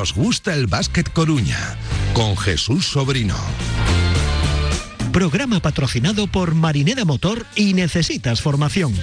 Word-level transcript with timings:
Nos 0.00 0.14
gusta 0.14 0.54
el 0.54 0.66
básquet 0.66 1.12
Coruña, 1.12 1.76
con 2.14 2.34
Jesús 2.34 2.86
Sobrino. 2.86 3.36
Programa 5.12 5.60
patrocinado 5.60 6.26
por 6.26 6.54
Marinera 6.54 7.04
Motor 7.04 7.44
y 7.54 7.74
Necesitas 7.74 8.40
Formación. 8.40 8.94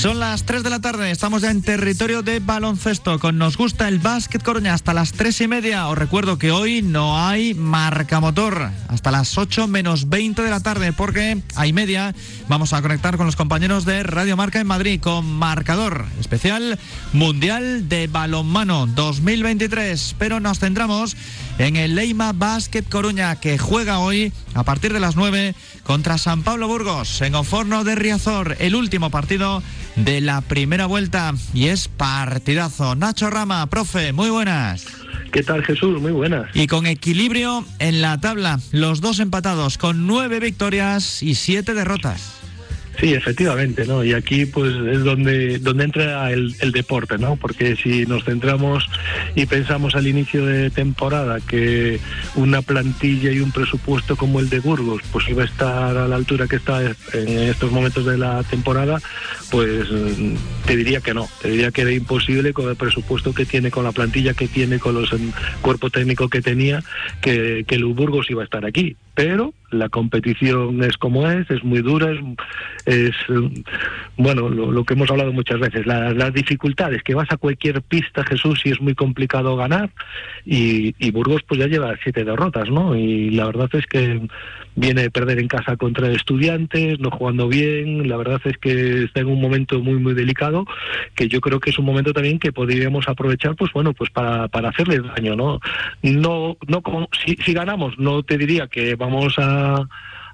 Son 0.00 0.18
las 0.18 0.44
3 0.44 0.62
de 0.62 0.70
la 0.70 0.80
tarde, 0.80 1.10
estamos 1.10 1.42
ya 1.42 1.50
en 1.50 1.60
territorio 1.60 2.22
de 2.22 2.40
baloncesto 2.40 3.18
con 3.18 3.36
Nos 3.36 3.58
Gusta 3.58 3.86
el 3.86 3.98
Básquet 3.98 4.42
Coruña 4.42 4.72
hasta 4.72 4.94
las 4.94 5.12
3 5.12 5.42
y 5.42 5.46
media. 5.46 5.88
Os 5.88 5.98
recuerdo 5.98 6.38
que 6.38 6.50
hoy 6.50 6.80
no 6.80 7.22
hay 7.22 7.52
marca 7.52 8.18
motor 8.18 8.70
hasta 8.88 9.10
las 9.10 9.36
8 9.36 9.68
menos 9.68 10.08
20 10.08 10.40
de 10.40 10.48
la 10.48 10.60
tarde 10.60 10.94
porque 10.94 11.42
hay 11.54 11.74
media 11.74 12.14
vamos 12.48 12.72
a 12.72 12.80
conectar 12.80 13.18
con 13.18 13.26
los 13.26 13.36
compañeros 13.36 13.84
de 13.84 14.02
Radio 14.02 14.38
Marca 14.38 14.58
en 14.58 14.66
Madrid 14.66 15.02
con 15.02 15.30
marcador 15.30 16.06
especial 16.18 16.78
Mundial 17.12 17.90
de 17.90 18.06
Balonmano 18.06 18.86
2023. 18.86 20.16
Pero 20.18 20.40
nos 20.40 20.60
centramos 20.60 21.14
en 21.60 21.76
el 21.76 21.94
Leima 21.94 22.32
Básquet 22.32 22.88
Coruña 22.88 23.36
que 23.36 23.58
juega 23.58 23.98
hoy 23.98 24.32
a 24.54 24.64
partir 24.64 24.94
de 24.94 25.00
las 25.00 25.14
9 25.14 25.54
contra 25.82 26.16
San 26.16 26.42
Pablo 26.42 26.68
Burgos 26.68 27.20
en 27.20 27.34
Oforno 27.34 27.84
de 27.84 27.94
Riazor, 27.94 28.56
el 28.60 28.74
último 28.74 29.10
partido 29.10 29.62
de 29.94 30.22
la 30.22 30.40
primera 30.40 30.86
vuelta 30.86 31.34
y 31.52 31.66
es 31.66 31.88
partidazo. 31.88 32.94
Nacho 32.94 33.28
Rama, 33.28 33.66
profe, 33.66 34.14
muy 34.14 34.30
buenas. 34.30 34.86
¿Qué 35.32 35.42
tal 35.42 35.62
Jesús? 35.62 36.00
Muy 36.00 36.12
buenas. 36.12 36.48
Y 36.54 36.66
con 36.66 36.86
equilibrio 36.86 37.66
en 37.78 38.00
la 38.00 38.18
tabla, 38.18 38.58
los 38.72 39.02
dos 39.02 39.20
empatados 39.20 39.76
con 39.76 40.06
nueve 40.06 40.40
victorias 40.40 41.22
y 41.22 41.34
siete 41.34 41.74
derrotas. 41.74 42.39
Sí, 43.00 43.14
efectivamente, 43.14 43.86
¿no? 43.86 44.04
Y 44.04 44.12
aquí 44.12 44.44
pues 44.44 44.74
es 44.74 45.02
donde, 45.02 45.58
donde 45.58 45.84
entra 45.84 46.30
el, 46.30 46.54
deporte, 46.70 47.16
¿no? 47.16 47.36
Porque 47.36 47.74
si 47.74 48.04
nos 48.04 48.24
centramos 48.24 48.86
y 49.34 49.46
pensamos 49.46 49.94
al 49.94 50.06
inicio 50.06 50.44
de 50.44 50.68
temporada 50.68 51.40
que 51.40 51.98
una 52.34 52.60
plantilla 52.60 53.32
y 53.32 53.40
un 53.40 53.52
presupuesto 53.52 54.16
como 54.16 54.38
el 54.38 54.50
de 54.50 54.60
Burgos 54.60 55.00
pues 55.12 55.26
iba 55.30 55.42
a 55.42 55.46
estar 55.46 55.96
a 55.96 56.06
la 56.06 56.16
altura 56.16 56.46
que 56.46 56.56
está 56.56 56.82
en 56.82 57.38
estos 57.38 57.72
momentos 57.72 58.04
de 58.04 58.18
la 58.18 58.42
temporada, 58.42 59.00
pues 59.50 59.88
te 60.66 60.76
diría 60.76 61.00
que 61.00 61.14
no, 61.14 61.26
te 61.40 61.48
diría 61.48 61.70
que 61.70 61.82
era 61.82 61.92
imposible 61.92 62.52
con 62.52 62.68
el 62.68 62.76
presupuesto 62.76 63.32
que 63.32 63.46
tiene, 63.46 63.70
con 63.70 63.84
la 63.84 63.92
plantilla 63.92 64.34
que 64.34 64.46
tiene, 64.46 64.78
con 64.78 64.94
los 64.94 65.10
el 65.12 65.32
cuerpo 65.62 65.88
técnico 65.88 66.28
que 66.28 66.42
tenía, 66.42 66.84
que, 67.22 67.64
que 67.66 67.76
el 67.76 67.84
Burgos 67.86 68.30
iba 68.30 68.42
a 68.42 68.44
estar 68.44 68.66
aquí. 68.66 68.96
Pero 69.20 69.52
la 69.70 69.88
competición 69.88 70.82
es 70.82 70.96
como 70.96 71.28
es, 71.28 71.48
es 71.50 71.62
muy 71.62 71.80
dura, 71.80 72.12
es, 72.86 73.12
bueno, 74.16 74.48
lo, 74.48 74.84
que 74.84 74.94
hemos 74.94 75.10
hablado 75.10 75.32
muchas 75.32 75.60
veces, 75.60 75.86
las 75.86 76.32
dificultades, 76.32 77.02
que 77.02 77.14
vas 77.14 77.30
a 77.30 77.36
cualquier 77.36 77.82
pista, 77.82 78.24
Jesús, 78.24 78.62
y 78.64 78.70
es 78.70 78.80
muy 78.80 78.94
complicado 78.94 79.56
ganar, 79.56 79.90
y, 80.44 81.10
Burgos 81.10 81.42
pues 81.42 81.60
ya 81.60 81.66
lleva 81.66 81.96
siete 82.02 82.24
derrotas, 82.24 82.70
¿no? 82.70 82.96
Y 82.96 83.30
la 83.30 83.46
verdad 83.46 83.68
es 83.72 83.84
que 83.86 84.20
viene 84.76 85.04
a 85.04 85.10
perder 85.10 85.40
en 85.40 85.48
casa 85.48 85.76
contra 85.76 86.08
estudiantes, 86.10 87.00
no 87.00 87.10
jugando 87.10 87.48
bien, 87.48 88.08
la 88.08 88.16
verdad 88.16 88.40
es 88.44 88.56
que 88.58 89.02
está 89.02 89.20
en 89.20 89.26
un 89.26 89.40
momento 89.40 89.80
muy 89.80 89.98
muy 89.98 90.14
delicado, 90.14 90.64
que 91.16 91.28
yo 91.28 91.40
creo 91.40 91.58
que 91.58 91.70
es 91.70 91.78
un 91.78 91.84
momento 91.84 92.12
también 92.12 92.38
que 92.38 92.52
podríamos 92.52 93.08
aprovechar, 93.08 93.56
pues 93.56 93.72
bueno, 93.72 93.92
pues 93.92 94.08
para, 94.10 94.46
para 94.48 94.68
hacerles 94.68 95.02
daño, 95.16 95.34
¿no? 95.34 95.60
No, 96.02 96.56
no 96.68 97.08
si, 97.24 97.36
si 97.44 97.52
ganamos, 97.52 97.98
no 97.98 98.22
te 98.22 98.38
diría 98.38 98.68
que 98.68 98.94
vamos 98.94 99.09
a 99.38 99.86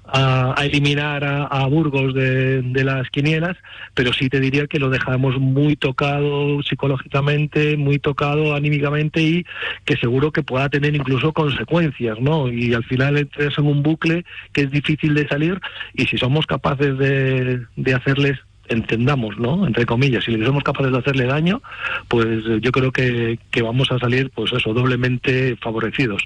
a, 0.07 0.55
eliminar 0.63 1.23
a, 1.23 1.65
Burgos 1.67 2.13
de, 2.13 2.83
las 2.83 3.09
quinielas, 3.09 3.57
pero 3.93 4.13
sí 4.13 4.29
te 4.29 4.39
diría 4.39 4.67
que 4.67 4.79
lo 4.79 4.89
dejamos 4.89 5.37
muy 5.37 5.75
tocado 5.75 6.61
psicológicamente, 6.63 7.75
muy 7.77 7.99
tocado 7.99 8.55
anímicamente 8.55 9.21
y 9.21 9.45
que 9.85 9.97
seguro 9.97 10.31
que 10.31 10.43
pueda 10.43 10.69
tener 10.69 10.95
incluso 10.95 11.33
consecuencias, 11.33 12.19
¿no? 12.19 12.49
Y 12.51 12.73
al 12.73 12.83
final 12.85 13.17
entras 13.17 13.57
en 13.57 13.65
un 13.65 13.83
bucle 13.83 14.25
que 14.53 14.61
es 14.61 14.71
difícil 14.71 15.13
de 15.13 15.27
salir 15.27 15.59
y 15.93 16.05
si 16.05 16.17
somos 16.17 16.45
capaces 16.45 16.97
de, 16.97 17.65
de 17.75 17.93
hacerles 17.93 18.39
entendamos, 18.69 19.37
¿no? 19.37 19.65
Entre 19.65 19.85
comillas, 19.85 20.25
si 20.25 20.43
somos 20.43 20.63
capaces 20.63 20.91
de 20.91 20.97
hacerle 20.97 21.25
daño, 21.25 21.61
pues 22.09 22.27
yo 22.61 22.71
creo 22.71 22.91
que, 22.91 23.39
que 23.49 23.61
vamos 23.61 23.91
a 23.91 23.99
salir, 23.99 24.29
pues 24.31 24.51
eso, 24.51 24.73
doblemente 24.73 25.55
favorecidos 25.61 26.23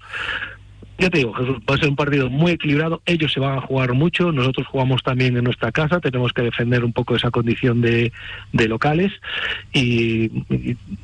ya 1.02 1.10
te 1.10 1.18
digo, 1.18 1.34
Jesús, 1.34 1.56
va 1.68 1.74
a 1.74 1.78
ser 1.78 1.88
un 1.88 1.96
partido 1.96 2.30
muy 2.30 2.52
equilibrado. 2.52 3.02
Ellos 3.06 3.32
se 3.32 3.40
van 3.40 3.58
a 3.58 3.60
jugar 3.60 3.92
mucho, 3.92 4.30
nosotros 4.30 4.68
jugamos 4.68 5.02
también 5.02 5.36
en 5.36 5.42
nuestra 5.42 5.72
casa, 5.72 5.98
tenemos 5.98 6.32
que 6.32 6.42
defender 6.42 6.84
un 6.84 6.92
poco 6.92 7.16
esa 7.16 7.32
condición 7.32 7.80
de, 7.80 8.12
locales. 8.52 9.12
Y, 9.72 10.30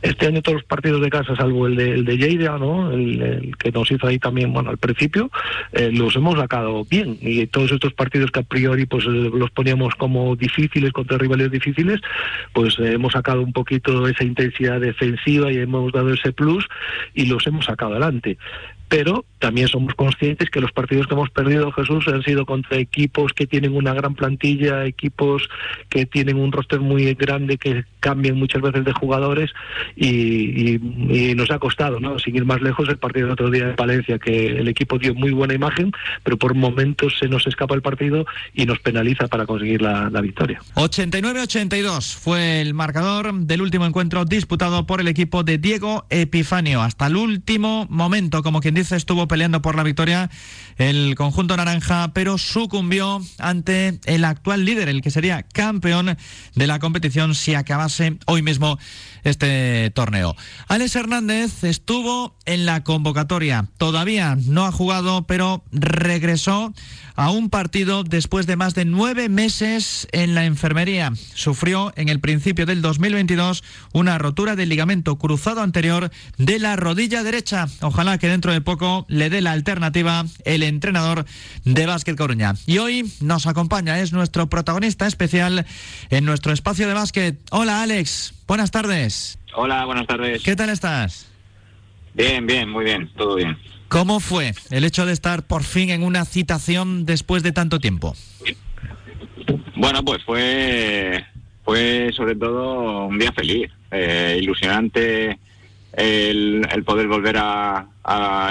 este 0.03 0.29
año 0.29 0.41
todos 0.41 0.59
los 0.59 0.65
partidos 0.65 1.01
de 1.01 1.11
casa, 1.11 1.35
salvo 1.35 1.67
el 1.67 1.75
de, 1.75 1.95
el 1.95 2.05
Lleida, 2.07 2.59
¿no? 2.59 2.93
El, 2.93 3.57
que 3.59 3.73
nos 3.73 3.91
hizo 3.91 4.07
ahí 4.07 4.21
también, 4.21 4.53
bueno, 4.53 4.71
al 4.71 4.79
principio, 4.79 5.31
eh, 5.73 5.91
los 5.93 6.15
hemos 6.15 6.39
sacado 6.39 6.85
bien. 6.85 7.19
Y 7.21 7.47
todos 7.49 7.73
estos 7.73 7.93
partidos 7.93 8.31
que 8.31 8.41
a 8.41 8.45
priori 8.45 8.87
pues 8.87 9.05
eh, 9.05 9.31
los 9.35 9.51
poníamos 9.51 9.97
como 9.97 10.37
difíciles 10.37 10.93
contra 10.93 11.19
rivales 11.19 11.51
difíciles, 11.51 12.01
pues 12.53 12.79
eh, 12.79 12.93
hemos 12.93 13.15
sacado 13.15 13.43
un 13.43 13.53
poquito 13.53 14.07
esa 14.07 14.23
intensidad 14.23 14.81
defensiva 14.81 15.51
y 15.53 15.57
hemos 15.57 15.93
dado 15.93 16.13
ese 16.15 16.33
plus 16.33 16.67
y 17.15 17.27
los 17.27 17.45
hemos 17.49 17.65
sacado 17.65 17.93
adelante 17.93 18.39
pero 18.89 19.25
también 19.39 19.69
somos 19.69 19.95
conscientes 19.95 20.51
que 20.51 20.61
los 20.61 20.73
partidos 20.73 21.07
que 21.07 21.15
hemos 21.15 21.31
perdido, 21.31 21.71
Jesús, 21.73 22.09
han 22.09 22.23
sido 22.23 22.45
contra 22.47 22.79
equipos 22.79 23.33
que 23.33 23.47
tienen 23.47 23.77
una 23.77 23.95
gran 23.95 24.15
plantilla, 24.15 24.85
equipos 24.85 25.49
que 25.89 26.07
tienen 26.07 26.39
un 26.39 26.51
roster 26.51 26.81
muy 26.81 27.15
grande, 27.15 27.57
que 27.57 27.85
cambian 28.01 28.37
muchas 28.37 28.63
veces 28.63 28.85
de 28.85 28.93
jugadores 28.93 29.51
y, 29.97 30.79
nos 31.37 31.51
ha 31.51 31.59
costado, 31.59 32.01
¿no? 32.01 32.19
Sin 32.19 32.35
ir 32.35 32.45
más 32.45 32.61
lejos, 32.61 32.89
el 32.89 32.97
partido 32.97 33.27
del 33.27 33.33
otro 33.35 33.51
día 33.51 33.69
de 33.69 33.73
Valencia, 33.75 34.19
que 34.19 34.47
el 34.59 34.67
equipo 34.67 34.99
dio 34.99 35.15
muy 35.15 35.31
buena 35.31 35.55
imagen, 35.55 35.93
pero 36.25 36.37
por 36.37 36.55
momentos 36.55 37.17
se 37.19 37.29
nos 37.29 37.47
escapa 37.47 37.75
el 37.75 37.83
partido 37.83 38.27
y 38.55 38.67
nos 38.67 38.81
penaliza 38.81 39.29
para 39.29 39.47
conseguir 39.47 39.83
la, 39.83 40.11
la 40.11 40.21
victoria. 40.21 40.61
89-82 40.75 42.17
fue 42.17 42.61
el 42.61 42.75
marcador 42.75 43.33
del 43.33 43.63
último 43.63 43.87
encuentro 43.87 44.25
disputado 44.25 44.87
por 44.87 45.01
el 45.01 45.09
equipo 45.09 45.45
de 45.45 45.59
Diego 45.59 46.07
Epifanio. 46.11 46.83
Hasta 46.83 47.07
el 47.07 47.17
último 47.17 47.87
momento, 47.89 48.43
como 48.43 48.61
quien 48.61 48.75
estuvo 48.79 49.27
peleando 49.27 49.63
por 49.63 49.75
la 49.75 49.83
victoria 49.83 50.31
el 50.77 51.15
conjunto 51.17 51.57
naranja, 51.57 52.13
pero 52.15 52.39
sucumbió 52.39 53.21
ante 53.39 53.99
el 54.05 54.25
actual 54.25 54.65
líder, 54.65 54.89
el 54.89 55.03
que 55.03 55.11
sería 55.11 55.43
campeón 55.43 56.17
de 56.55 56.67
la 56.67 56.79
competición 56.79 57.35
si 57.35 57.55
acabase 57.55 58.19
hoy 58.27 58.43
mismo 58.43 58.79
este 59.25 59.91
torneo. 59.91 60.37
Alex 60.69 60.95
Hernández 60.95 61.65
estuvo 61.65 62.37
en 62.47 62.65
la 62.65 62.85
convocatoria, 62.85 63.67
todavía 63.77 64.37
no 64.47 64.65
ha 64.65 64.73
jugado, 64.73 65.27
pero 65.27 65.65
regresó 65.73 66.73
a 67.19 67.31
un 67.31 67.51
partido 67.51 68.05
después 68.05 68.47
de 68.47 68.55
más 68.55 68.75
de 68.75 68.85
nueve 68.85 69.29
meses 69.29 70.07
en 70.13 70.37
la 70.37 70.45
enfermería. 70.45 71.13
Sufrió 71.35 71.93
en 71.97 72.09
el 72.09 72.21
principio 72.21 72.65
del 72.65 72.81
2022 72.81 73.65
una 73.93 74.19
rotura 74.19 74.55
del 74.55 74.69
ligamento 74.69 75.19
cruzado 75.19 75.63
anterior 75.63 76.13
de 76.37 76.61
la 76.61 76.77
rodilla 76.77 77.25
derecha. 77.25 77.67
Ojalá 77.81 78.19
que 78.19 78.29
dentro 78.29 78.53
de 78.53 78.61
poco 78.69 79.07
le 79.09 79.31
dé 79.31 79.41
la 79.41 79.53
alternativa 79.53 80.27
el 80.45 80.63
entrenador 80.63 81.25
de 81.65 81.87
Básquet 81.87 82.19
Coruña. 82.19 82.53
Y 82.67 82.77
hoy 82.77 83.11
nos 83.23 83.47
acompaña, 83.47 83.99
es 83.99 84.13
nuestro 84.13 84.51
protagonista 84.51 85.07
especial 85.07 85.65
en 86.11 86.25
nuestro 86.27 86.53
espacio 86.53 86.87
de 86.87 86.93
básquet. 86.93 87.39
Hola 87.51 87.81
Alex, 87.81 88.35
buenas 88.47 88.71
tardes. 88.71 89.39
Hola, 89.55 89.87
buenas 89.87 90.07
tardes. 90.07 90.43
¿Qué 90.43 90.55
tal 90.55 90.69
estás? 90.69 91.31
Bien, 92.13 92.47
bien, 92.47 92.69
muy 92.69 92.85
bien, 92.85 93.11
todo 93.17 93.37
bien. 93.37 93.57
¿Cómo 93.89 94.21
fue 94.21 94.53
el 94.71 94.85
hecho 94.85 95.07
de 95.07 95.15
estar 95.15 95.47
por 95.47 95.65
fin 95.65 95.89
en 95.89 96.03
una 96.03 96.27
citación 96.27 97.07
después 97.07 97.43
de 97.43 97.53
tanto 97.53 97.81
tiempo? 97.81 98.15
Bueno, 99.77 100.05
pues 100.05 100.23
fue, 100.25 101.25
fue 101.65 102.11
sobre 102.15 102.37
todo 102.37 103.07
un 103.07 103.19
día 103.19 103.33
feliz, 103.33 103.71
eh, 103.91 104.39
ilusionante 104.43 105.39
el, 105.99 106.85
poder 106.85 107.09
volver 107.09 107.37
a, 107.39 107.87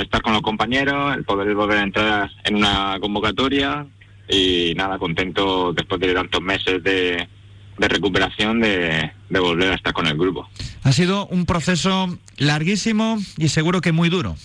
estar 0.02 0.22
con 0.22 0.34
los 0.34 0.42
compañeros, 0.42 1.16
el 1.16 1.24
poder 1.24 1.56
volver 1.56 1.80
a 1.80 1.84
entrar 1.84 2.32
en 2.44 2.56
una 2.56 2.98
convocatoria 3.00 3.86
y 4.30 4.74
nada, 4.76 4.98
contento 4.98 5.74
después 5.74 6.00
de 6.02 6.14
tantos 6.14 6.42
meses 6.42 6.84
de, 6.84 7.28
recuperación 7.78 8.60
de, 8.60 9.12
de 9.30 9.40
volver 9.40 9.72
a 9.72 9.76
estar 9.76 9.94
con 9.94 10.08
el 10.08 10.18
grupo. 10.18 10.48
Ha 10.84 10.92
sido 10.92 11.28
un 11.28 11.46
proceso 11.46 12.18
larguísimo 12.38 13.18
y 13.38 13.48
seguro 13.50 13.82
que 13.82 13.92
muy 13.92 14.10
duro. 14.10 14.36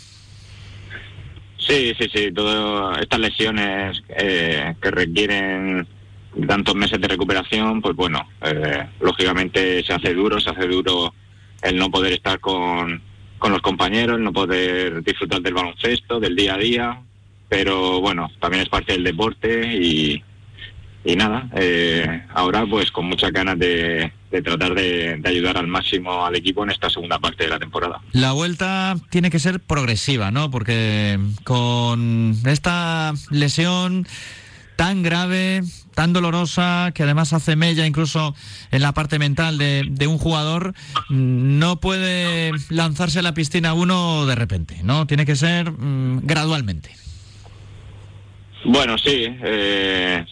Sí, 1.66 1.94
sí, 1.98 2.08
sí. 2.12 2.32
Todas 2.32 2.98
estas 3.00 3.20
lesiones 3.20 4.02
eh, 4.08 4.74
que 4.80 4.90
requieren 4.90 5.86
tantos 6.46 6.74
meses 6.74 7.00
de 7.00 7.08
recuperación, 7.08 7.80
pues 7.80 7.94
bueno, 7.94 8.28
eh, 8.42 8.86
lógicamente 9.00 9.82
se 9.84 9.92
hace 9.92 10.14
duro, 10.14 10.40
se 10.40 10.50
hace 10.50 10.66
duro 10.66 11.14
el 11.62 11.76
no 11.76 11.90
poder 11.90 12.12
estar 12.12 12.40
con, 12.40 13.00
con 13.38 13.52
los 13.52 13.62
compañeros, 13.62 14.18
el 14.18 14.24
no 14.24 14.32
poder 14.32 15.02
disfrutar 15.02 15.40
del 15.40 15.54
baloncesto, 15.54 16.20
del 16.20 16.36
día 16.36 16.54
a 16.54 16.58
día, 16.58 17.02
pero 17.48 18.00
bueno, 18.00 18.30
también 18.40 18.62
es 18.62 18.68
parte 18.68 18.92
del 18.92 19.04
deporte 19.04 19.74
y, 19.74 20.22
y 21.04 21.16
nada, 21.16 21.48
eh, 21.54 22.24
ahora 22.34 22.64
pues 22.66 22.90
con 22.90 23.06
muchas 23.06 23.32
ganas 23.32 23.58
de, 23.58 24.12
de 24.30 24.42
tratar 24.42 24.74
de, 24.74 25.16
de, 25.18 25.28
ayudar 25.28 25.58
al 25.58 25.66
máximo 25.66 26.24
al 26.24 26.36
equipo 26.36 26.64
en 26.64 26.70
esta 26.70 26.88
segunda 26.88 27.18
parte 27.18 27.44
de 27.44 27.50
la 27.50 27.58
temporada. 27.58 28.00
La 28.12 28.32
vuelta 28.32 28.96
tiene 29.10 29.30
que 29.30 29.38
ser 29.38 29.60
progresiva, 29.60 30.30
¿no? 30.30 30.50
Porque 30.50 31.18
con 31.44 32.36
esta 32.46 33.12
lesión 33.30 34.06
tan 34.82 35.04
grave, 35.04 35.62
tan 35.94 36.12
dolorosa, 36.12 36.90
que 36.92 37.04
además 37.04 37.32
hace 37.32 37.54
mella 37.54 37.86
incluso 37.86 38.34
en 38.72 38.82
la 38.82 38.90
parte 38.90 39.20
mental 39.20 39.56
de, 39.56 39.84
de, 39.88 40.08
un 40.08 40.18
jugador, 40.18 40.74
no 41.08 41.78
puede 41.78 42.50
lanzarse 42.68 43.20
a 43.20 43.22
la 43.22 43.32
piscina 43.32 43.74
uno 43.74 44.26
de 44.26 44.34
repente, 44.34 44.80
¿no? 44.82 45.06
Tiene 45.06 45.24
que 45.24 45.36
ser 45.36 45.70
mmm, 45.70 46.22
gradualmente. 46.24 46.90
Bueno, 48.64 48.98
sí. 48.98 49.24
Eh, 49.28 50.24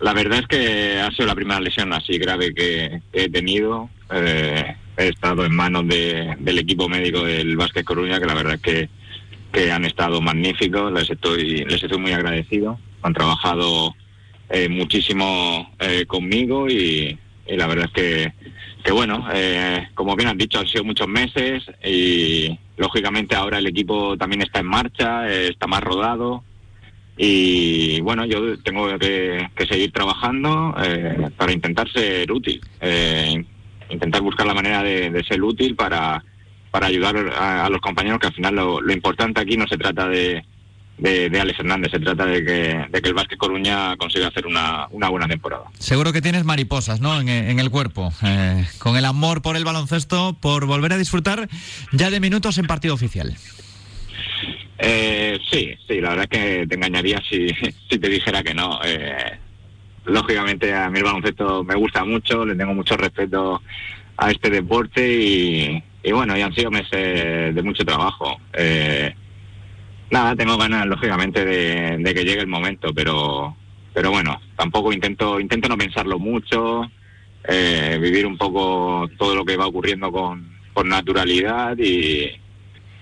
la 0.00 0.12
verdad 0.12 0.40
es 0.40 0.48
que 0.48 1.00
ha 1.00 1.12
sido 1.12 1.26
la 1.26 1.36
primera 1.36 1.60
lesión 1.60 1.92
así 1.92 2.18
grave 2.18 2.52
que, 2.52 3.00
he 3.12 3.28
tenido. 3.28 3.90
Eh, 4.12 4.74
he 4.96 5.06
estado 5.06 5.44
en 5.44 5.54
manos 5.54 5.86
de, 5.86 6.34
del 6.40 6.58
equipo 6.58 6.88
médico 6.88 7.22
del 7.22 7.56
Vázquez 7.56 7.84
Coruña, 7.84 8.18
que 8.18 8.26
la 8.26 8.34
verdad 8.34 8.54
es 8.54 8.60
que, 8.60 8.88
que 9.52 9.70
han 9.70 9.84
estado 9.84 10.20
magníficos. 10.20 10.92
Les 10.92 11.08
estoy, 11.08 11.64
les 11.64 11.80
estoy 11.80 11.98
muy 11.98 12.10
agradecido. 12.10 12.76
Han 13.04 13.14
trabajado 13.14 13.94
eh, 14.50 14.68
muchísimo 14.68 15.72
eh, 15.78 16.04
conmigo 16.06 16.68
y, 16.68 17.16
la 17.46 17.66
verdad 17.66 17.90
es 17.94 18.32
que, 18.82 18.92
bueno, 18.92 19.28
eh, 19.32 19.88
como 19.94 20.16
bien 20.16 20.30
han 20.30 20.38
dicho, 20.38 20.58
han 20.58 20.66
sido 20.66 20.84
muchos 20.84 21.06
meses 21.06 21.62
y 21.84 22.58
lógicamente 22.76 23.36
ahora 23.36 23.58
el 23.58 23.66
equipo 23.66 24.16
también 24.16 24.42
está 24.42 24.60
en 24.60 24.66
marcha, 24.66 25.30
está 25.30 25.66
más 25.66 25.82
rodado 25.82 26.42
y 27.16 28.00
bueno, 28.00 28.24
yo 28.24 28.58
tengo 28.62 28.98
que, 28.98 29.48
seguir 29.68 29.92
trabajando 29.92 30.74
eh, 30.82 31.30
para 31.36 31.52
intentar 31.52 31.90
ser 31.90 32.30
útil, 32.32 32.60
eh, 32.80 33.44
intentar 33.88 34.20
buscar 34.22 34.46
la 34.46 34.54
manera 34.54 34.82
de, 34.82 35.10
de 35.10 35.24
ser 35.24 35.42
útil 35.42 35.76
para, 35.76 36.24
para 36.70 36.86
ayudar 36.86 37.16
a, 37.38 37.68
los 37.68 37.80
compañeros, 37.80 38.18
que 38.18 38.28
al 38.28 38.34
final 38.34 38.54
lo 38.56 38.92
importante 38.92 39.40
aquí 39.40 39.56
no 39.56 39.66
se 39.68 39.76
trata 39.76 40.08
de, 40.08 40.44
de, 40.98 41.28
de, 41.28 41.40
Alex 41.40 41.58
Hernández, 41.58 41.90
se 41.90 42.00
trata 42.00 42.24
de 42.26 42.44
que, 42.44 42.86
de 42.90 43.02
que 43.02 43.08
el 43.08 43.14
Vázquez 43.14 43.38
Coruña 43.38 43.96
consiga 43.96 44.28
hacer 44.28 44.46
una, 44.46 44.86
una, 44.90 45.08
buena 45.08 45.26
temporada. 45.26 45.64
Seguro 45.78 46.12
que 46.12 46.22
tienes 46.22 46.44
mariposas 46.44 47.00
¿no? 47.00 47.20
en, 47.20 47.28
en 47.28 47.58
el 47.58 47.70
cuerpo, 47.70 48.12
eh, 48.22 48.64
con 48.78 48.96
el 48.96 49.04
amor 49.04 49.42
por 49.42 49.56
el 49.56 49.64
baloncesto, 49.64 50.36
por 50.40 50.66
volver 50.66 50.92
a 50.92 50.98
disfrutar 50.98 51.48
ya 51.92 52.10
de 52.10 52.20
minutos 52.20 52.58
en 52.58 52.66
partido 52.66 52.94
oficial. 52.94 53.36
Eh, 54.78 55.38
sí, 55.50 55.74
sí, 55.86 56.00
la 56.00 56.10
verdad 56.10 56.28
es 56.30 56.40
que 56.40 56.66
te 56.66 56.74
engañaría 56.74 57.22
si, 57.28 57.48
si 57.90 57.98
te 57.98 58.08
dijera 58.08 58.42
que 58.42 58.54
no. 58.54 58.80
Eh, 58.84 59.38
lógicamente 60.04 60.74
a 60.74 60.90
mí 60.90 60.98
el 60.98 61.04
baloncesto 61.04 61.64
me 61.64 61.74
gusta 61.74 62.04
mucho, 62.04 62.44
le 62.44 62.54
tengo 62.54 62.74
mucho 62.74 62.96
respeto 62.96 63.62
a 64.16 64.30
este 64.30 64.50
deporte 64.50 65.06
y, 65.06 65.82
y 66.02 66.12
bueno, 66.12 66.36
y 66.36 66.42
han 66.42 66.54
sido 66.54 66.70
meses 66.70 67.54
de 67.54 67.62
mucho 67.62 67.84
trabajo. 67.84 68.38
Eh, 68.52 69.14
nada, 70.10 70.36
tengo 70.36 70.56
ganas 70.56 70.86
lógicamente 70.86 71.44
de, 71.44 72.14
que 72.14 72.24
llegue 72.24 72.40
el 72.40 72.46
momento, 72.46 72.92
pero 72.94 73.56
pero 73.92 74.10
bueno, 74.10 74.40
tampoco 74.56 74.92
intento 74.92 75.38
intento 75.38 75.68
no 75.68 75.78
pensarlo 75.78 76.18
mucho, 76.18 76.90
eh, 77.48 77.98
vivir 78.00 78.26
un 78.26 78.36
poco 78.36 79.08
todo 79.16 79.36
lo 79.36 79.44
que 79.44 79.56
va 79.56 79.66
ocurriendo 79.66 80.10
con, 80.10 80.58
con 80.72 80.88
naturalidad 80.88 81.76
y 81.78 82.30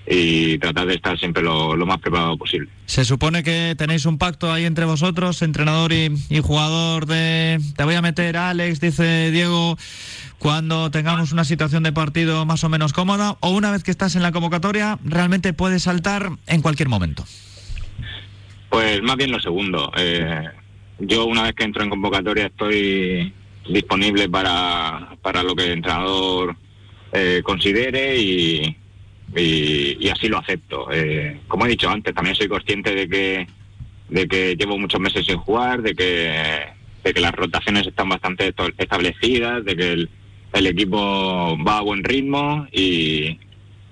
y 0.06 0.58
tratar 0.58 0.86
de 0.86 0.94
estar 0.94 1.18
siempre 1.18 1.42
lo, 1.42 1.76
lo, 1.76 1.86
más 1.86 1.98
preparado 2.00 2.36
posible. 2.36 2.68
Se 2.86 3.04
supone 3.04 3.42
que 3.42 3.74
tenéis 3.78 4.04
un 4.04 4.18
pacto 4.18 4.52
ahí 4.52 4.64
entre 4.64 4.84
vosotros, 4.84 5.42
entrenador 5.42 5.92
y, 5.92 6.10
y, 6.28 6.40
jugador 6.40 7.06
de... 7.06 7.60
Te 7.76 7.84
voy 7.84 7.94
a 7.94 8.02
meter, 8.02 8.36
Alex, 8.36 8.80
dice 8.80 9.30
Diego, 9.30 9.78
cuando 10.38 10.90
tengamos 10.90 11.32
una 11.32 11.44
situación 11.44 11.84
de 11.84 11.92
partido 11.92 12.44
más 12.46 12.64
o 12.64 12.68
menos 12.68 12.92
cómoda, 12.92 13.36
o 13.40 13.50
una 13.50 13.70
vez 13.70 13.84
que 13.84 13.92
estás 13.92 14.16
en 14.16 14.22
la 14.22 14.32
convocatoria, 14.32 14.98
realmente 15.04 15.52
puedes 15.52 15.84
saltar 15.84 16.30
en 16.48 16.62
cualquier 16.62 16.88
momento. 16.88 17.24
Pues 18.68 19.02
más 19.02 19.16
bien 19.16 19.30
lo 19.30 19.38
segundo. 19.38 19.92
Eh, 19.96 20.48
yo 20.98 21.26
una 21.26 21.42
vez 21.42 21.54
que 21.54 21.64
entro 21.64 21.84
en 21.84 21.90
convocatoria 21.90 22.46
estoy 22.46 23.32
disponible 23.68 24.28
para, 24.28 25.16
para 25.22 25.42
lo 25.42 25.54
que 25.54 25.66
el 25.66 25.72
entrenador 25.72 26.56
eh, 27.12 27.42
considere 27.44 28.18
y 28.18 28.76
y, 29.36 29.96
y 30.04 30.08
así 30.08 30.28
lo 30.28 30.38
acepto. 30.38 30.88
Eh, 30.92 31.40
como 31.48 31.66
he 31.66 31.70
dicho 31.70 31.88
antes, 31.88 32.14
también 32.14 32.36
soy 32.36 32.48
consciente 32.48 32.94
de 32.94 33.08
que, 33.08 33.46
de 34.08 34.28
que 34.28 34.56
llevo 34.56 34.78
muchos 34.78 35.00
meses 35.00 35.24
sin 35.24 35.36
jugar, 35.36 35.82
de 35.82 35.94
que, 35.94 36.62
de 37.04 37.14
que 37.14 37.20
las 37.20 37.32
rotaciones 37.32 37.86
están 37.86 38.08
bastante 38.08 38.54
establecidas, 38.78 39.64
de 39.64 39.76
que 39.76 39.92
el, 39.92 40.10
el 40.52 40.66
equipo 40.66 41.56
va 41.66 41.78
a 41.78 41.82
buen 41.82 42.04
ritmo 42.04 42.66
y, 42.72 43.38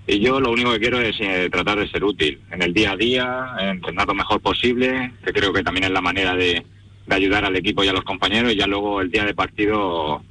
y 0.07 0.21
yo 0.21 0.41
lo 0.41 0.51
único 0.51 0.73
que 0.73 0.81
quiero 0.81 1.01
es 1.01 1.17
eh, 1.21 1.49
tratar 1.51 1.79
de 1.79 1.89
ser 1.89 2.05
útil 2.05 2.41
en 2.51 2.63
el 2.63 2.75
día 2.75 2.93
a 2.93 2.97
día, 2.97 3.47
entrenar 3.61 4.07
lo 4.07 4.15
mejor 4.15 4.41
posible, 4.41 5.13
que 5.25 5.33
creo 5.33 5.53
que 5.53 5.63
también 5.63 5.85
es 5.85 5.91
la 5.91 6.01
manera 6.01 6.35
de, 6.35 6.65
de 7.07 7.15
ayudar 7.15 7.45
al 7.45 7.57
equipo 7.57 7.83
y 7.83 7.89
a 7.89 7.93
los 7.93 8.05
compañeros 8.05 8.53
y 8.53 8.57
ya 8.57 8.67
luego 8.67 9.01
el 9.01 9.11
día 9.11 9.25
de 9.25 9.35
partido 9.35 10.23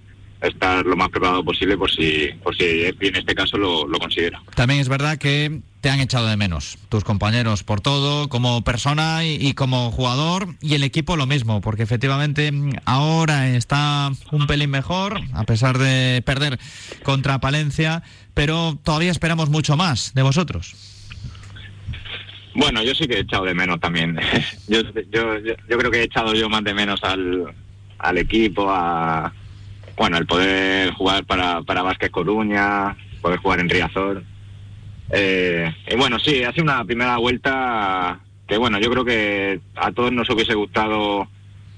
estar 0.41 0.85
lo 0.85 0.95
más 0.95 1.09
preparado 1.09 1.43
posible 1.43 1.77
por 1.77 1.91
si, 1.91 2.29
por 2.43 2.55
si 2.55 2.85
en 2.85 3.15
este 3.15 3.35
caso 3.35 3.57
lo, 3.57 3.87
lo 3.87 3.99
considera. 3.99 4.41
También 4.55 4.79
es 4.79 4.89
verdad 4.89 5.17
que 5.17 5.61
te 5.81 5.89
han 5.89 5.99
echado 5.99 6.27
de 6.27 6.37
menos 6.37 6.77
tus 6.89 7.03
compañeros 7.03 7.63
por 7.63 7.81
todo, 7.81 8.29
como 8.29 8.63
persona 8.63 9.25
y, 9.25 9.35
y, 9.35 9.53
como 9.53 9.91
jugador, 9.91 10.47
y 10.61 10.75
el 10.75 10.83
equipo 10.83 11.15
lo 11.15 11.25
mismo, 11.25 11.61
porque 11.61 11.83
efectivamente 11.83 12.51
ahora 12.85 13.49
está 13.49 14.11
un 14.31 14.47
pelín 14.47 14.69
mejor, 14.69 15.19
a 15.33 15.43
pesar 15.43 15.77
de 15.77 16.21
perder 16.25 16.59
contra 17.03 17.39
Palencia, 17.39 18.03
pero 18.33 18.77
todavía 18.83 19.11
esperamos 19.11 19.49
mucho 19.49 19.77
más 19.77 20.13
de 20.13 20.21
vosotros. 20.21 20.75
Bueno, 22.55 22.83
yo 22.83 22.93
sí 22.93 23.07
que 23.07 23.15
he 23.15 23.19
echado 23.21 23.45
de 23.45 23.53
menos 23.53 23.79
también. 23.79 24.17
yo, 24.67 24.81
yo, 25.11 25.39
yo, 25.39 25.53
yo 25.69 25.77
creo 25.77 25.91
que 25.91 25.99
he 25.99 26.03
echado 26.03 26.33
yo 26.33 26.49
más 26.49 26.63
de 26.63 26.73
menos 26.73 27.01
al, 27.03 27.53
al 27.99 28.17
equipo, 28.17 28.69
a 28.69 29.33
bueno, 29.99 30.17
el 30.17 30.25
poder 30.25 30.93
jugar 30.93 31.25
para, 31.25 31.61
para 31.61 31.83
Vázquez 31.83 32.09
Coruña, 32.09 32.95
poder 33.21 33.37
jugar 33.39 33.59
en 33.59 33.67
Riazor. 33.67 34.23
Eh, 35.11 35.69
y 35.91 35.95
bueno, 35.97 36.17
sí, 36.19 36.41
hace 36.43 36.61
una 36.61 36.85
primera 36.85 37.17
vuelta 37.17 38.17
que 38.47 38.57
bueno, 38.57 38.79
yo 38.79 38.89
creo 38.89 39.03
que 39.03 39.59
a 39.75 39.91
todos 39.91 40.13
nos 40.13 40.29
hubiese 40.29 40.53
gustado 40.53 41.27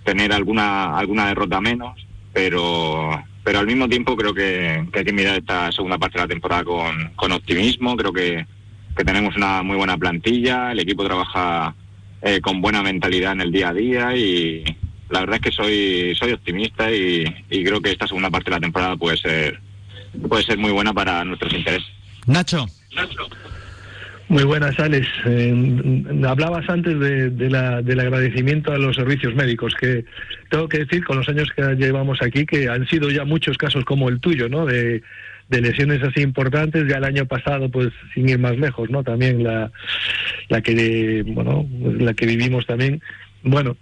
tener 0.03 0.31
alguna 0.33 0.97
alguna 0.97 1.27
derrota 1.27 1.59
menos, 1.61 1.99
pero 2.31 3.23
pero 3.43 3.57
al 3.57 3.65
mismo 3.65 3.89
tiempo 3.89 4.15
creo 4.15 4.35
que, 4.35 4.85
hay 4.93 5.03
que 5.03 5.13
mirar 5.13 5.39
esta 5.39 5.71
segunda 5.71 5.97
parte 5.97 6.19
de 6.19 6.23
la 6.25 6.27
temporada 6.27 6.63
con, 6.63 7.11
con 7.15 7.31
optimismo, 7.31 7.97
creo 7.97 8.13
que, 8.13 8.45
que 8.95 9.03
tenemos 9.03 9.35
una 9.35 9.63
muy 9.63 9.77
buena 9.77 9.97
plantilla, 9.97 10.73
el 10.73 10.79
equipo 10.79 11.03
trabaja 11.03 11.73
eh, 12.21 12.39
con 12.39 12.61
buena 12.61 12.83
mentalidad 12.83 13.31
en 13.31 13.41
el 13.41 13.51
día 13.51 13.69
a 13.69 13.73
día 13.73 14.15
y, 14.15 14.63
la 15.11 15.21
verdad 15.21 15.35
es 15.35 15.41
que 15.41 15.51
soy 15.51 16.15
soy 16.15 16.31
optimista 16.33 16.91
y, 16.91 17.25
y, 17.49 17.63
creo 17.63 17.81
que 17.81 17.91
esta 17.91 18.07
segunda 18.07 18.29
parte 18.29 18.49
de 18.49 18.55
la 18.55 18.61
temporada 18.61 18.95
puede 18.95 19.17
ser 19.17 19.59
puede 20.27 20.43
ser 20.43 20.57
muy 20.57 20.71
buena 20.71 20.93
para 20.93 21.23
nuestros 21.23 21.53
intereses. 21.53 21.87
Nacho. 22.27 22.65
Nacho. 22.95 23.29
Muy 24.31 24.43
buenas, 24.45 24.79
Alex. 24.79 25.05
Eh, 25.25 26.05
hablabas 26.25 26.69
antes 26.69 26.97
de, 26.97 27.31
de 27.31 27.49
la, 27.49 27.81
del 27.81 27.99
agradecimiento 27.99 28.71
a 28.71 28.77
los 28.77 28.95
servicios 28.95 29.35
médicos, 29.35 29.75
que 29.75 30.05
tengo 30.49 30.69
que 30.69 30.79
decir, 30.79 31.03
con 31.03 31.17
los 31.17 31.27
años 31.27 31.49
que 31.53 31.61
llevamos 31.75 32.21
aquí, 32.21 32.45
que 32.45 32.69
han 32.69 32.87
sido 32.87 33.09
ya 33.09 33.25
muchos 33.25 33.57
casos 33.57 33.83
como 33.83 34.07
el 34.07 34.21
tuyo, 34.21 34.47
¿no? 34.47 34.65
De, 34.65 35.03
de 35.49 35.61
lesiones 35.61 36.01
así 36.01 36.21
importantes. 36.21 36.87
Ya 36.87 36.99
el 36.99 37.03
año 37.03 37.25
pasado, 37.25 37.69
pues 37.69 37.89
sin 38.13 38.29
ir 38.29 38.39
más 38.39 38.57
lejos, 38.57 38.89
¿no? 38.89 39.03
También 39.03 39.43
la, 39.43 39.69
la 40.47 40.61
que, 40.61 41.23
bueno, 41.27 41.67
la 41.99 42.13
que 42.13 42.25
vivimos 42.25 42.65
también. 42.65 43.01
Bueno, 43.43 43.75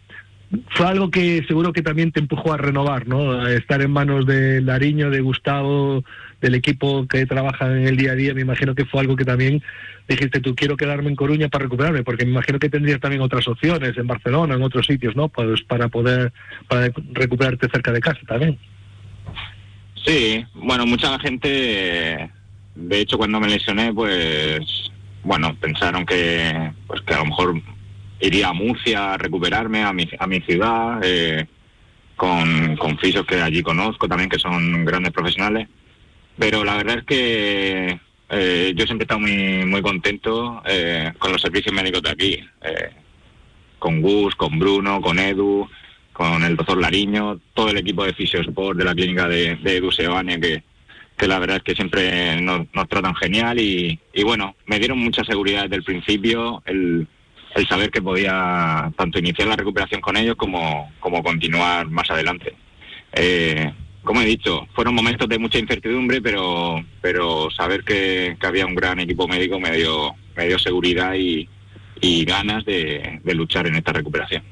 fue 0.72 0.88
algo 0.88 1.12
que 1.12 1.44
seguro 1.48 1.74
que 1.74 1.84
también 1.84 2.12
te 2.12 2.20
empujó 2.20 2.54
a 2.54 2.58
renovar, 2.58 3.08
¿no? 3.08 3.34
A 3.34 3.52
estar 3.54 3.82
en 3.82 3.92
manos 3.92 4.26
de 4.26 4.62
Lariño, 4.62 5.10
de 5.12 5.22
Gustavo, 5.22 6.04
del 6.42 6.56
equipo 6.56 7.08
que 7.08 7.26
trabaja 7.26 7.68
en 7.68 7.88
el 7.88 7.98
día 7.98 8.14
a 8.14 8.16
día. 8.16 8.34
Me 8.34 8.42
imagino 8.42 8.74
que 8.74 8.86
fue 8.86 9.02
algo 9.02 9.16
que 9.16 9.26
también 9.26 9.62
dijiste 10.08 10.40
tú, 10.40 10.56
quiero 10.56 10.76
quedarme 10.76 11.10
en 11.10 11.16
Coruña 11.16 11.50
para 11.50 11.64
recuperarme, 11.64 12.04
porque 12.04 12.26
me 12.26 12.32
imagino 12.32 12.58
que 12.58 12.70
tendrías 12.70 13.00
también 13.00 13.22
otras 13.22 13.48
opciones 13.48 13.96
en 13.96 14.08
Barcelona, 14.08 14.56
en 14.56 14.64
otros 14.64 14.88
sitios, 14.88 15.16
¿no? 15.16 15.30
Pues 15.30 15.62
para 15.62 15.88
poder 15.88 16.34
para 16.68 16.90
recuperarte 17.14 17.70
cerca 17.70 17.92
de 17.92 18.00
casa 18.00 18.20
también. 18.28 18.58
Sí, 20.04 20.44
bueno, 20.56 20.88
mucha 20.88 21.20
gente, 21.20 22.32
de 22.74 23.00
hecho, 23.00 23.18
cuando 23.18 23.40
me 23.40 23.50
lesioné, 23.50 23.94
pues, 23.94 24.90
bueno, 25.24 25.56
pensaron 25.60 26.06
que, 26.06 26.72
pues 26.88 27.02
que 27.02 27.14
a 27.14 27.20
lo 27.20 27.26
mejor 27.26 27.62
iría 28.20 28.50
a 28.50 28.54
Murcia 28.54 29.14
a 29.14 29.18
recuperarme, 29.18 29.84
a 29.84 29.94
mi, 29.94 30.08
a 30.18 30.28
mi 30.28 30.42
ciudad, 30.42 31.00
eh, 31.04 31.48
con, 32.16 32.76
con 32.78 32.98
fisios 32.98 33.26
que 33.26 33.42
allí 33.42 33.62
conozco 33.64 34.08
también, 34.08 34.30
que 34.30 34.40
son 34.40 34.86
grandes 34.86 35.14
profesionales. 35.14 35.68
Pero 36.38 36.64
la 36.64 36.78
verdad 36.78 37.00
es 37.00 37.04
que 37.06 38.00
eh, 38.30 38.74
yo 38.76 38.86
siempre 38.86 39.04
he 39.04 39.06
estado 39.06 39.20
muy, 39.20 39.66
muy 39.66 39.82
contento 39.82 40.62
eh, 40.66 41.12
con 41.18 41.32
los 41.32 41.42
servicios 41.42 41.74
médicos 41.74 42.02
de 42.02 42.10
aquí. 42.10 42.40
con 43.78 44.02
Gus, 44.02 44.36
con 44.36 44.60
Bruno, 44.60 45.02
con 45.02 45.20
Edu, 45.20 45.70
con 46.12 46.44
el 46.44 46.58
doctor 46.58 46.78
Lariño, 46.78 47.40
todo 47.54 47.70
el 47.70 47.78
equipo 47.78 48.04
de 48.04 48.14
Fisiosport 48.14 48.78
de 48.78 48.84
la 48.84 48.94
clínica 48.94 49.28
de, 49.28 49.56
de 49.56 49.78
Edu 49.78 49.90
que, 49.90 50.64
que 51.20 51.28
la 51.28 51.40
verdad 51.40 51.58
es 51.58 51.64
que 51.64 51.76
siempre 51.76 52.42
nos, 52.42 52.68
tratan 52.88 53.14
genial 53.16 53.60
y, 53.60 54.00
bueno, 54.24 54.56
me 54.66 54.80
dieron 54.80 55.00
mucha 55.00 55.24
seguridad 55.24 55.64
desde 55.64 55.76
el 55.76 55.84
principio 55.84 56.64
el, 56.66 57.08
el 57.56 57.68
saber 57.68 57.90
que 57.92 58.02
podía 58.02 58.92
tanto 58.96 59.20
iniciar 59.20 59.48
la 59.48 59.56
recuperación 59.56 60.02
con 60.02 60.18
ellos 60.18 60.36
como, 60.36 60.92
como 61.00 61.24
continuar 61.24 61.88
más 61.90 62.10
adelante. 62.10 62.56
Eh, 63.14 63.72
como 64.04 64.22
he 64.22 64.26
dicho, 64.26 64.68
fueron 64.74 64.96
momentos 64.96 65.28
de 65.28 65.40
mucha 65.40 65.60
incertidumbre, 65.60 66.22
pero, 66.22 66.84
pero 67.02 67.50
saber 67.52 67.84
que, 67.84 68.38
había 68.42 68.66
un 68.66 68.76
gran 68.76 69.00
equipo 69.00 69.28
médico 69.28 69.60
me 69.60 69.72
dio, 69.72 70.16
me 70.36 70.48
dio 70.48 70.58
seguridad 70.58 71.14
y, 71.16 71.48
ganas 72.26 72.64
de, 72.66 73.20
luchar 73.26 73.68
en 73.68 73.76
esta 73.76 73.92
recuperación. 73.94 74.44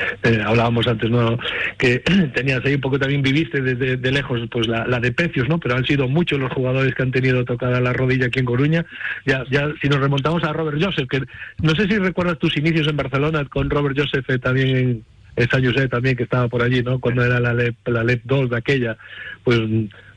Eh, 0.22 0.38
hablábamos 0.44 0.86
antes, 0.86 1.10
¿no? 1.10 1.38
Que 1.78 1.98
tenías 2.34 2.64
ahí 2.64 2.74
un 2.74 2.80
poco 2.80 2.98
también 2.98 3.22
viviste 3.22 3.60
desde 3.60 3.96
de 3.96 4.12
lejos, 4.12 4.40
pues 4.50 4.66
la, 4.68 4.84
de 5.00 5.12
Pecios, 5.12 5.48
¿no? 5.48 5.58
Pero 5.58 5.76
han 5.76 5.84
sido 5.84 6.08
muchos 6.08 6.38
los 6.38 6.52
jugadores 6.52 6.94
que 6.94 7.02
han 7.02 7.10
tenido 7.10 7.44
tocada 7.44 7.80
la 7.80 7.92
rodilla 7.92 8.26
aquí 8.26 8.40
en 8.40 8.44
Coruña. 8.44 8.84
Ya, 9.24 9.44
ya, 9.50 9.72
si 9.80 9.88
nos 9.88 10.00
remontamos 10.00 10.44
a 10.44 10.52
Robert 10.52 10.78
Joseph, 10.80 11.08
que 11.08 11.22
no 11.62 11.74
sé 11.74 11.88
si 11.88 11.98
recuerdas 11.98 12.38
tus 12.38 12.56
inicios 12.56 12.86
en 12.88 12.96
Barcelona 12.96 13.44
con 13.46 13.70
Robert 13.70 13.98
Joseph 13.98 14.28
eh, 14.28 14.38
también 14.38 15.04
en, 15.36 15.48
San 15.48 15.64
José 15.64 15.88
también 15.88 16.16
que 16.16 16.24
estaba 16.24 16.48
por 16.48 16.62
allí, 16.62 16.82
¿no? 16.82 16.98
Cuando 16.98 17.24
era 17.24 17.40
la 17.40 17.54
LEP, 17.54 17.88
la 17.88 18.04
LEP 18.04 18.22
2 18.24 18.50
de 18.50 18.56
aquella, 18.56 18.96
pues 19.42 19.58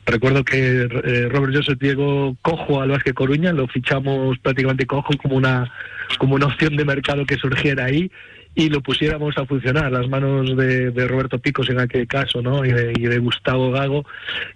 recuerdo 0.04 0.44
que 0.44 0.82
eh, 0.82 1.28
Robert 1.30 1.54
Joseph 1.54 1.78
Diego 1.80 2.36
cojo 2.42 2.82
al 2.82 2.90
Vázquez 2.90 3.14
Coruña, 3.14 3.52
lo 3.52 3.66
fichamos 3.68 4.38
prácticamente 4.38 4.86
cojo 4.86 5.14
como 5.16 5.36
una 5.36 5.72
como 6.18 6.34
una 6.34 6.46
opción 6.46 6.76
de 6.76 6.84
mercado 6.84 7.24
que 7.24 7.36
surgiera 7.36 7.86
ahí 7.86 8.10
y 8.54 8.68
lo 8.68 8.80
pusiéramos 8.82 9.36
a 9.36 9.46
funcionar, 9.46 9.90
las 9.90 10.08
manos 10.08 10.56
de, 10.56 10.90
Roberto 11.08 11.38
Picos 11.38 11.68
en 11.70 11.80
aquel 11.80 12.06
caso, 12.06 12.40
¿no? 12.40 12.64
Y 12.64 12.70
de, 12.72 13.18
Gustavo 13.18 13.72
Gago, 13.72 14.04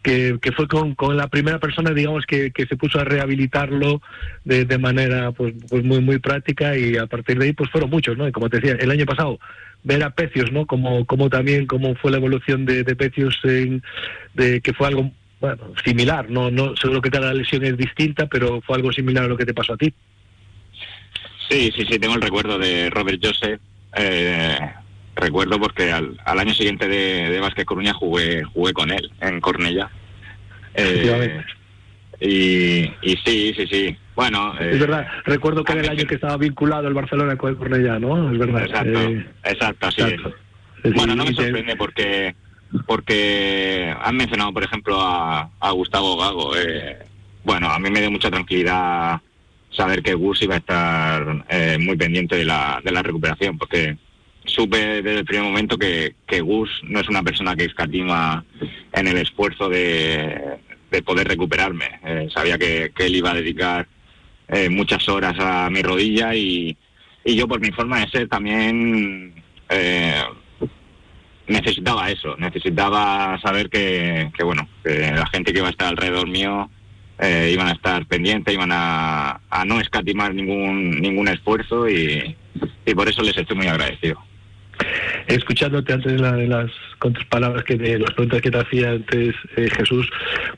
que, 0.03 0.39
fue 0.55 0.69
con, 0.69 1.17
la 1.17 1.29
primera 1.29 1.59
persona, 1.59 1.91
digamos, 1.91 2.25
que, 2.25 2.53
se 2.57 2.77
puso 2.77 3.01
a 3.01 3.05
rehabilitarlo 3.05 4.01
de, 4.45 4.79
manera 4.79 5.33
pues, 5.33 5.55
pues 5.69 5.83
muy 5.85 6.01
muy 6.01 6.19
práctica 6.19 6.77
y 6.77 6.97
a 6.97 7.07
partir 7.07 7.39
de 7.39 7.47
ahí 7.47 7.53
pues 7.53 7.71
fueron 7.71 7.91
muchos, 7.91 8.17
¿no? 8.17 8.29
Y 8.29 8.33
como 8.33 8.49
te 8.49 8.61
decía, 8.61 8.77
el 8.79 8.91
año 8.91 9.07
pasado 9.07 9.39
ver 9.83 10.03
a 10.05 10.11
Pecios, 10.11 10.53
¿no? 10.53 10.67
Como, 10.67 11.05
como 11.07 11.29
también 11.31 11.67
cómo 11.67 11.95
fue 11.97 12.11
la 12.11 12.19
evolución 12.19 12.67
de, 12.67 12.85
de 12.85 12.97
Pecios, 12.97 13.39
en, 13.45 13.83
de 14.35 14.61
que 14.61 14.73
fue 14.75 14.89
algo 14.89 15.11
bueno, 15.41 15.73
similar, 15.85 16.31
no, 16.31 16.51
no 16.51 16.77
seguro 16.77 17.01
que 17.01 17.11
cada 17.11 17.33
lesión 17.33 17.65
es 17.65 17.77
distinta, 17.77 18.27
pero 18.27 18.61
fue 18.61 18.77
algo 18.77 18.93
similar 18.93 19.25
a 19.25 19.29
lo 19.29 19.37
que 19.37 19.47
te 19.47 19.55
pasó 19.55 19.75
a 19.75 19.77
ti. 19.77 19.93
Sí, 21.49 21.73
sí, 21.75 21.87
sí, 21.89 21.99
tengo 21.99 22.15
el 22.15 22.23
recuerdo 22.23 22.59
de 22.59 22.91
Robert 22.91 23.21
Joseph. 23.23 23.61
Eh, 23.95 24.59
recuerdo 25.17 25.59
porque 25.59 25.93
al, 25.93 26.19
año 26.25 26.55
siguiente 26.55 26.89
de, 26.89 27.31
de 27.31 27.41
Vázquez 27.41 27.65
Coruña 27.65 27.93
jugué, 27.95 28.45
jugué 28.45 28.73
con 28.73 28.91
él 28.91 29.11
en 29.21 29.41
Cornella. 29.41 29.91
Eh, 30.75 31.43
y, 32.21 32.83
y 33.03 33.17
sí, 33.25 33.55
sí, 33.57 33.67
sí. 33.71 33.97
Bueno, 34.15 34.53
es 34.59 34.77
eh, 34.77 34.79
verdad, 34.79 35.07
recuerdo 35.25 35.63
que 35.63 35.73
era 35.73 35.83
el 35.83 35.91
año 35.91 36.07
que 36.07 36.17
estaba 36.17 36.37
vinculado 36.37 36.89
el 36.89 36.95
Barcelona 36.95 37.37
con 37.37 37.51
el 37.51 37.57
Cornellá, 37.57 37.99
¿no? 37.99 38.33
Es 38.33 38.39
verdad. 38.39 38.63
Exacto, 38.63 39.01
eh, 39.01 39.27
exacto, 39.45 39.91
sí. 39.93 40.03
Bueno, 40.95 41.15
no 41.15 41.25
me 41.25 41.33
sorprende 41.33 41.77
porque 41.77 42.35
porque 42.87 43.95
han 44.03 44.17
mencionado, 44.17 44.53
por 44.53 44.65
ejemplo, 44.65 45.01
a, 45.01 45.71
Gustavo 45.73 46.17
Gago. 46.17 46.57
Eh, 46.57 46.99
bueno, 47.45 47.71
a 47.71 47.79
mí 47.79 47.91
me 47.91 48.01
dio 48.01 48.11
mucha 48.11 48.31
tranquilidad 48.31 49.21
saber 49.79 50.03
que 50.03 50.15
Gus 50.15 50.43
iba 50.43 50.57
a 50.57 50.59
estar 50.59 51.47
muy 51.79 51.97
pendiente 51.97 52.37
de 52.37 52.45
la, 52.45 52.83
de 52.85 52.91
la 52.91 53.03
recuperación, 53.03 53.57
porque 53.57 53.97
supe 54.45 55.03
desde 55.03 55.21
el 55.21 55.25
primer 55.25 55.45
momento 55.45 55.79
que, 55.79 56.17
que 56.27 56.41
Gus 56.41 56.69
no 56.83 57.01
es 57.01 57.09
una 57.09 57.23
persona 57.23 57.55
que 57.55 57.65
escatima 57.65 58.45
en 58.93 59.07
el 59.07 59.17
esfuerzo 59.19 59.69
de, 59.69 60.59
de 60.91 61.03
poder 61.03 61.29
recuperarme. 61.29 62.01
sabía 62.35 62.59
que, 62.59 62.93
que 62.95 63.07
él 63.07 63.17
iba 63.17 63.31
a 63.31 63.35
dedicar 63.35 63.87
eh, 64.49 64.69
muchas 64.69 65.07
horas 65.09 65.37
a 65.39 65.69
mi 65.71 65.83
rodilla 65.83 66.35
y, 66.35 66.77
y, 67.25 67.37
yo 67.37 67.47
por 67.47 67.61
mi 67.61 67.71
forma 67.71 68.01
de 68.01 68.09
ser 68.09 68.29
también 68.29 69.35
eh, 69.69 70.23
necesitaba 71.47 72.11
eso, 72.11 72.35
necesitaba 72.39 73.39
saber 73.43 73.69
que, 73.69 74.31
que, 74.37 74.45
bueno, 74.45 74.67
que 74.83 75.13
la 75.13 75.27
gente 75.27 75.53
que 75.53 75.59
iba 75.59 75.69
a 75.69 75.73
estar 75.73 75.89
alrededor 75.89 76.29
mío 76.29 76.71
eh, 77.19 77.51
iban 77.53 77.69
a 77.69 77.73
estar 77.73 78.07
pendientes, 78.07 78.55
iban 78.55 78.71
a, 78.73 79.41
a, 79.51 79.65
no 79.65 79.81
escatimar 79.81 80.35
ningún, 80.35 81.01
ningún 81.01 81.29
esfuerzo 81.29 81.89
y, 81.89 82.37
y 82.87 82.95
por 82.95 83.09
eso 83.09 83.23
les 83.23 83.37
estoy 83.37 83.57
muy 83.57 83.67
agradecido 83.67 84.23
escuchándote 85.27 85.93
antes 85.93 86.21
de, 86.21 86.33
de 86.33 86.47
las 86.47 86.71
palabras 87.29 87.65
que 87.65 87.77
de 87.77 87.99
las 87.99 88.13
preguntas 88.13 88.41
que 88.41 88.51
te 88.51 88.59
hacía 88.59 88.91
antes 88.91 89.35
Jesús, 89.77 90.09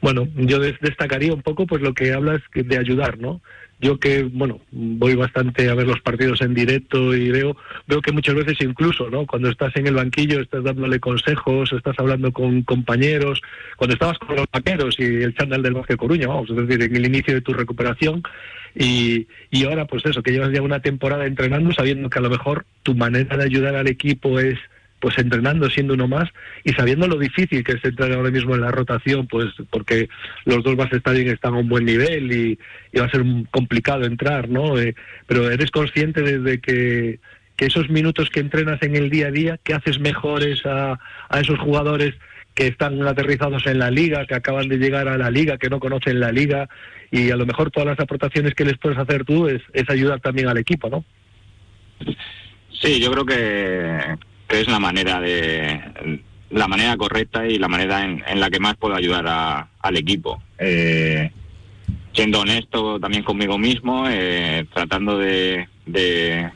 bueno, 0.00 0.29
yo 0.37 0.59
destacaría 0.59 1.33
un 1.33 1.43
poco 1.43 1.67
pues 1.67 1.83
lo 1.83 1.95
que 1.95 2.12
hablas 2.12 2.40
de 2.55 2.79
ayudar, 2.79 3.19
¿no? 3.19 3.40
Yo 3.81 3.99
que, 3.99 4.25
bueno, 4.25 4.61
voy 4.71 5.15
bastante 5.15 5.69
a 5.69 5.75
ver 5.75 5.87
los 5.87 6.01
partidos 6.01 6.43
en 6.43 6.55
directo 6.55 7.15
y 7.15 7.31
veo, 7.31 7.57
veo 7.87 8.03
que 8.03 8.13
muchas 8.13 8.35
veces 8.35 8.59
incluso, 8.61 9.09
¿no? 9.09 9.27
Cuando 9.27 9.49
estás 9.49 9.75
en 9.77 9.87
el 9.87 9.95
banquillo 9.95 10.41
estás 10.41 10.65
dándole 10.65 11.01
consejos, 11.01 11.73
estás 11.73 11.99
hablando 11.99 12.33
con 12.33 12.63
compañeros, 12.63 13.41
cuando 13.77 13.95
estabas 13.95 14.19
con 14.19 14.37
los 14.37 14.47
vaqueros 14.53 14.97
y 14.99 15.05
el 15.05 15.35
chándal 15.35 15.63
del 15.63 15.75
Bosque 15.75 15.97
Coruña, 15.97 16.29
vamos, 16.29 16.51
es 16.51 16.57
decir, 16.57 16.83
en 16.83 16.97
el 16.97 17.07
inicio 17.07 17.35
de 17.35 17.41
tu 17.41 17.55
recuperación 17.55 18.23
y, 18.75 19.27
y 19.51 19.65
ahora 19.65 19.87
pues 19.87 20.05
eso, 20.05 20.23
que 20.23 20.33
llevas 20.33 20.53
ya 20.53 20.63
una 20.63 20.81
temporada 20.81 21.27
entrenando 21.27 21.73
sabiendo 21.73 22.11
que 22.11 22.19
a 22.19 22.23
lo 22.23 22.31
mejor 22.31 22.67
tu 22.83 22.95
manera 22.95 23.37
de 23.37 23.45
ayudar 23.45 23.77
al 23.77 23.89
equipo 23.89 24.39
es 24.39 24.59
pues 25.00 25.19
entrenando 25.19 25.69
siendo 25.71 25.95
uno 25.95 26.07
más 26.07 26.28
y 26.64 26.73
sabiendo 26.73 27.09
lo 27.09 27.16
difícil 27.16 27.64
que 27.64 27.73
es 27.73 27.85
entrar 27.85 28.12
ahora 28.12 28.30
mismo 28.30 28.54
en 28.54 28.61
la 28.61 28.71
rotación, 28.71 29.26
pues 29.26 29.47
porque 29.71 30.09
los 30.45 30.62
dos 30.62 30.76
vas 30.76 30.92
a 30.92 30.97
estar 30.97 31.14
bien, 31.14 31.28
están 31.28 31.54
a 31.54 31.59
un 31.59 31.69
buen 31.69 31.85
nivel 31.85 32.30
y, 32.30 32.59
va 32.99 33.07
a 33.07 33.11
ser 33.11 33.25
complicado 33.50 34.04
entrar, 34.04 34.49
¿no? 34.49 34.78
Eh, 34.78 34.95
pero 35.26 35.50
eres 35.50 35.71
consciente 35.71 36.23
de, 36.23 36.61
que, 36.61 37.19
que, 37.57 37.66
esos 37.66 37.88
minutos 37.88 38.30
que 38.30 38.40
entrenas 38.40 38.83
en 38.83 38.95
el 38.95 39.11
día 39.11 39.28
a 39.28 39.30
día, 39.30 39.59
que 39.64 39.75
haces 39.75 39.99
mejores 39.99 40.64
a, 40.66 40.99
a 41.28 41.40
esos 41.40 41.59
jugadores 41.59 42.14
que 42.54 42.66
están 42.66 43.00
aterrizados 43.07 43.66
en 43.66 43.78
la 43.78 43.90
liga, 43.90 44.26
que 44.26 44.35
acaban 44.35 44.69
de 44.69 44.76
llegar 44.76 45.09
a 45.09 45.16
la 45.16 45.30
liga, 45.30 45.57
que 45.57 45.71
no 45.71 45.80
conocen 45.80 46.21
la 46.21 46.33
liga 46.33 46.69
y 47.11 47.30
a 47.30 47.37
lo 47.37 47.47
mejor 47.47 47.71
todas 47.71 47.87
las 47.87 48.00
aportaciones 48.00 48.54
que 48.54 48.64
les 48.64 48.76
puedes 48.76 48.99
hacer 48.99 49.25
tú 49.25 49.49
es, 49.49 49.62
es 49.73 49.88
ayudar 49.88 50.21
también 50.21 50.49
al 50.49 50.59
equipo, 50.59 50.90
¿no? 50.90 51.04
Sí, 52.73 53.00
yo 53.00 53.11
creo 53.12 53.25
que, 53.25 54.30
que 54.50 54.61
es 54.61 54.69
la 54.69 54.80
manera 54.80 55.21
de 55.21 55.80
la 56.50 56.66
manera 56.66 56.97
correcta 56.97 57.47
y 57.47 57.57
la 57.57 57.69
manera 57.69 58.04
en, 58.04 58.40
la 58.40 58.50
que 58.50 58.59
más 58.59 58.76
puedo 58.76 58.97
ayudar 58.97 59.69
al 59.80 59.97
equipo. 59.97 60.42
Eh, 60.59 61.30
siendo 62.12 62.40
honesto 62.40 62.99
también 62.99 63.23
conmigo 63.23 63.57
mismo, 63.57 64.09
eh, 64.09 64.66
tratando 64.75 65.16
de, 65.16 65.69
de, 65.87 66.50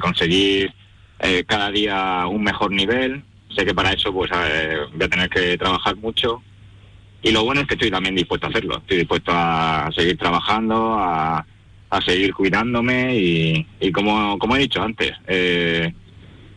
conseguir 0.00 0.74
eh, 1.20 1.44
cada 1.46 1.70
día 1.70 2.26
un 2.26 2.42
mejor 2.42 2.72
nivel. 2.72 3.22
Sé 3.54 3.64
que 3.64 3.74
para 3.74 3.92
eso 3.92 4.12
pues 4.12 4.30
voy 4.32 5.04
a 5.04 5.08
tener 5.08 5.30
que 5.30 5.56
trabajar 5.56 5.94
mucho. 5.94 6.42
Y 7.22 7.30
lo 7.30 7.44
bueno 7.44 7.60
es 7.60 7.68
que 7.68 7.74
estoy 7.74 7.92
también 7.92 8.16
dispuesto 8.16 8.48
a 8.48 8.50
hacerlo. 8.50 8.78
Estoy 8.78 8.96
dispuesto 8.96 9.30
a 9.32 9.88
seguir 9.94 10.18
trabajando, 10.18 10.94
a, 10.98 11.46
a 11.90 12.00
seguir 12.00 12.34
cuidándome 12.34 13.16
y, 13.16 13.66
y 13.78 13.92
como, 13.92 14.36
como 14.38 14.56
he 14.56 14.60
dicho 14.60 14.82
antes, 14.82 15.12
eh, 15.28 15.92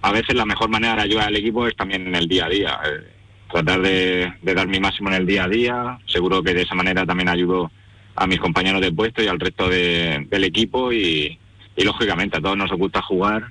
a 0.04 0.12
veces 0.12 0.36
la 0.36 0.46
mejor 0.46 0.70
manera 0.70 0.98
de 0.98 1.02
ayudar 1.04 1.28
al 1.30 1.38
equipo 1.38 1.66
es 1.66 1.76
también 1.78 2.06
en 2.08 2.16
el 2.16 2.28
día 2.28 2.46
a 2.46 2.50
día. 2.50 2.80
Eh, 2.86 3.08
tratar 3.50 3.82
de, 3.82 4.34
dar 4.42 4.68
mi 4.68 4.80
máximo 4.82 5.08
en 5.10 5.16
el 5.16 5.26
día 5.26 5.46
a 5.46 5.48
día. 5.48 6.00
Seguro 6.06 6.44
que 6.44 6.54
de 6.54 6.64
esa 6.64 6.76
manera 6.76 7.06
también 7.06 7.30
ayudo 7.30 7.72
a 8.16 8.28
mis 8.28 8.40
compañeros 8.40 8.82
de 8.82 8.92
puesto 8.92 9.24
y 9.24 9.28
al 9.28 9.40
resto 9.40 9.70
del 9.70 10.44
equipo 10.44 10.92
y, 10.92 11.40
lógicamente 11.78 12.38
a 12.38 12.42
todos 12.42 12.58
nos 12.58 12.72
gusta 12.72 13.02
jugar. 13.02 13.48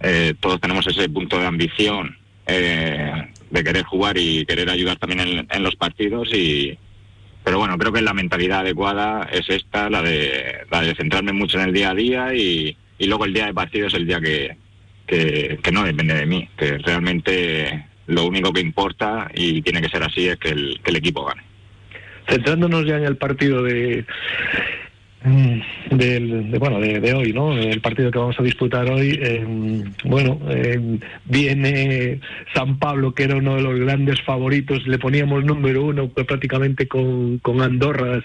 Eh, 0.00 0.34
todos 0.40 0.60
tenemos 0.60 0.84
ese 0.88 1.08
punto 1.08 1.38
de 1.38 1.46
ambición 1.46 2.18
eh, 2.48 3.30
de 3.50 3.64
querer 3.64 3.84
jugar 3.84 4.18
y 4.18 4.44
querer 4.44 4.70
ayudar 4.70 4.96
también 4.96 5.46
en, 5.48 5.62
los 5.62 5.76
partidos 5.76 6.34
y 6.34 6.76
pero 7.44 7.58
bueno 7.58 7.78
creo 7.78 7.92
que 7.92 8.02
la 8.02 8.12
mentalidad 8.12 8.60
adecuada 8.60 9.28
es 9.32 9.48
esta 9.48 9.88
la 9.88 10.02
de 10.02 10.66
la 10.68 10.80
de 10.80 10.96
centrarme 10.96 11.32
mucho 11.32 11.60
en 11.60 11.68
el 11.68 11.72
día 11.72 11.90
a 11.90 11.94
día 11.94 12.34
y, 12.34 12.76
y 12.98 13.06
luego 13.06 13.24
el 13.24 13.32
día 13.32 13.46
de 13.46 13.54
partido 13.54 13.86
es 13.86 13.94
el 13.94 14.08
día 14.08 14.20
que, 14.20 14.56
que, 15.62 15.72
no 15.72 15.84
depende 15.84 16.14
de 16.14 16.26
mí, 16.26 16.48
que 16.56 16.78
realmente 16.78 17.86
lo 18.06 18.26
único 18.26 18.52
que 18.52 18.60
importa 18.60 19.30
y 19.34 19.62
tiene 19.62 19.82
que 19.82 19.88
ser 19.88 20.02
así 20.02 20.28
es 20.28 20.38
que 20.38 20.50
el, 20.50 20.80
que 20.82 20.90
el 20.90 20.96
equipo 20.96 21.24
gane. 21.24 21.42
Centrándonos 22.28 22.86
ya 22.86 22.96
en 22.96 23.04
el 23.04 23.16
partido 23.16 23.62
de, 23.62 24.04
mm, 25.24 25.60
de, 25.90 26.58
bueno 26.58 26.80
de, 26.80 27.14
hoy 27.14 27.32
no 27.32 27.52
el 27.52 27.80
partido 27.80 28.10
que 28.10 28.18
vamos 28.18 28.38
a 28.38 28.42
disputar 28.42 28.88
hoy 28.90 29.18
eh, 29.20 29.44
bueno 30.04 30.40
eh, 30.48 30.98
viene 31.24 32.20
San 32.54 32.78
Pablo 32.78 33.12
que 33.12 33.24
era 33.24 33.36
uno 33.36 33.56
de 33.56 33.62
los 33.62 33.78
grandes 33.80 34.22
favoritos 34.22 34.86
le 34.86 34.98
poníamos 34.98 35.44
número 35.44 35.84
uno 35.84 36.08
prácticamente 36.08 36.86
con, 36.86 37.38
con 37.38 37.60
Andorra 37.60 38.22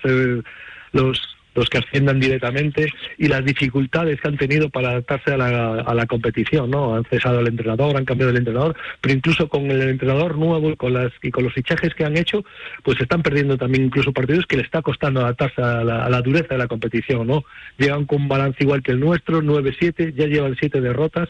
los 0.93 1.36
los 1.57 1.69
que 1.69 1.79
asciendan 1.79 2.19
directamente 2.19 2.87
y 3.17 3.27
las 3.27 3.43
dificultades 3.43 4.21
que 4.21 4.27
han 4.27 4.37
tenido 4.37 4.69
para 4.69 4.91
adaptarse 4.91 5.33
a 5.33 5.37
la, 5.37 5.81
a 5.81 5.93
la 5.95 6.05
competición, 6.05 6.69
¿no? 6.69 6.95
Han 6.95 7.03
cesado 7.05 7.39
el 7.39 7.47
entrenador, 7.47 7.97
han 7.97 8.05
cambiado 8.05 8.29
el 8.29 8.37
entrenador, 8.37 8.75
pero 9.01 9.15
incluso 9.15 9.49
con 9.49 9.69
el 9.71 9.81
entrenador 9.81 10.37
nuevo 10.37 10.69
y 10.69 10.75
con, 10.75 10.93
las, 10.93 11.11
y 11.23 11.31
con 11.31 11.43
los 11.43 11.53
fichajes 11.53 11.95
que 11.95 12.05
han 12.05 12.15
hecho, 12.15 12.45
pues 12.83 13.01
están 13.01 13.23
perdiendo 13.23 13.57
también 13.57 13.85
incluso 13.85 14.13
partidos 14.13 14.45
que 14.45 14.57
le 14.57 14.63
está 14.63 14.83
costando 14.83 15.21
adaptarse 15.21 15.61
a 15.61 15.83
la, 15.83 16.05
a 16.05 16.09
la 16.09 16.21
dureza 16.21 16.49
de 16.49 16.59
la 16.59 16.67
competición, 16.67 17.25
¿no? 17.25 17.43
Llegan 17.79 18.05
con 18.05 18.21
un 18.21 18.27
balance 18.27 18.63
igual 18.63 18.83
que 18.83 18.91
el 18.91 18.99
nuestro, 18.99 19.41
9-7, 19.41 20.13
ya 20.13 20.27
llevan 20.27 20.55
7 20.59 20.79
derrotas 20.79 21.29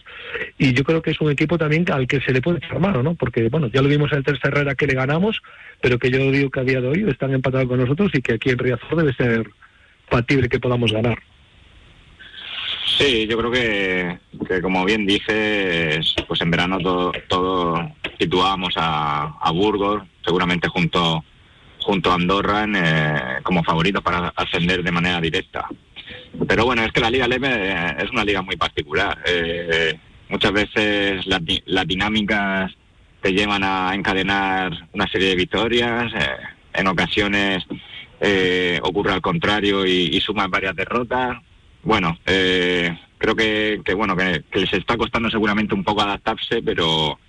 y 0.57 0.73
yo 0.73 0.83
creo 0.83 1.01
que 1.01 1.11
es 1.11 1.21
un 1.21 1.31
equipo 1.31 1.57
también 1.57 1.85
al 1.89 2.05
que 2.05 2.19
se 2.19 2.33
le 2.33 2.41
puede 2.41 2.57
echar 2.57 2.81
mano, 2.81 3.01
¿no? 3.01 3.15
Porque, 3.15 3.47
bueno, 3.47 3.67
ya 3.67 3.81
lo 3.81 3.87
vimos 3.87 4.11
en 4.11 4.19
el 4.19 4.23
tercer 4.25 4.51
Herrera 4.51 4.75
que 4.75 4.87
le 4.87 4.93
ganamos, 4.93 5.41
pero 5.81 5.97
que 5.97 6.11
yo 6.11 6.19
digo 6.31 6.49
que 6.49 6.59
a 6.59 6.63
día 6.63 6.81
de 6.81 6.87
hoy 6.87 7.05
están 7.09 7.33
empatados 7.33 7.67
con 7.67 7.79
nosotros 7.79 8.11
y 8.13 8.21
que 8.21 8.33
aquí 8.33 8.49
en 8.49 8.57
Riazor 8.57 8.97
debe 8.97 9.13
ser 9.13 9.47
factible 10.09 10.49
que 10.49 10.59
podamos 10.59 10.91
ganar. 10.91 11.17
Sí, 12.97 13.27
yo 13.27 13.37
creo 13.37 13.51
que, 13.51 14.19
que 14.47 14.61
como 14.61 14.83
bien 14.85 15.05
dices, 15.05 16.15
pues 16.27 16.41
en 16.41 16.49
verano 16.49 16.79
todo, 16.79 17.11
todo 17.27 17.91
situábamos 18.19 18.73
a, 18.77 19.35
a 19.39 19.51
Burgos, 19.51 20.03
seguramente 20.25 20.67
junto 20.67 21.23
junto 21.79 22.11
a 22.11 22.15
Andorra 22.15 22.63
en, 22.63 22.75
eh, 22.75 23.39
como 23.43 23.63
favoritos 23.63 24.03
para 24.03 24.33
ascender 24.35 24.83
de 24.83 24.91
manera 24.91 25.21
directa. 25.21 25.65
Pero 26.45 26.65
bueno, 26.65 26.83
es 26.83 26.91
que 26.91 26.99
la 26.99 27.09
Liga 27.09 27.27
Leme 27.27 27.49
eh, 27.49 27.95
es 27.99 28.11
una 28.11 28.25
liga 28.25 28.41
muy 28.41 28.57
particular. 28.57 29.17
Eh, 29.25 29.97
muchas 30.27 30.51
veces 30.51 31.25
las, 31.27 31.41
las 31.65 31.87
dinámicas 31.87 32.73
te 33.21 33.31
llevan 33.31 33.63
a 33.63 33.93
encadenar 33.93 34.71
una 34.91 35.07
serie 35.07 35.29
de 35.29 35.35
victorias, 35.35 36.11
eh, 36.13 36.37
en 36.73 36.87
ocasiones 36.87 37.63
eh, 38.19 38.79
ocurre 38.83 39.13
al 39.13 39.21
contrario 39.21 39.85
y, 39.85 40.09
y 40.11 40.19
suman 40.21 40.51
varias 40.51 40.75
derrotas. 40.75 41.37
Bueno, 41.83 42.17
eh, 42.25 42.97
creo 43.17 43.35
que, 43.35 43.81
que 43.83 43.93
bueno 43.93 44.15
que, 44.15 44.43
les 44.53 44.73
está 44.73 44.97
costando 44.97 45.29
seguramente 45.29 45.73
un 45.73 45.83
poco 45.83 46.01
adaptarse, 46.01 46.61
pero 46.61 47.19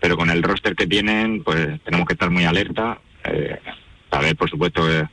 pero 0.00 0.16
con 0.18 0.28
el 0.28 0.42
roster 0.42 0.76
que 0.76 0.86
tienen, 0.86 1.42
pues 1.42 1.80
tenemos 1.82 2.06
que 2.06 2.12
estar 2.12 2.30
muy 2.30 2.44
alerta. 2.44 2.98
Eh, 3.24 3.58
saber, 4.10 4.36
por 4.36 4.50
supuesto, 4.50 4.86
de, 4.86 5.08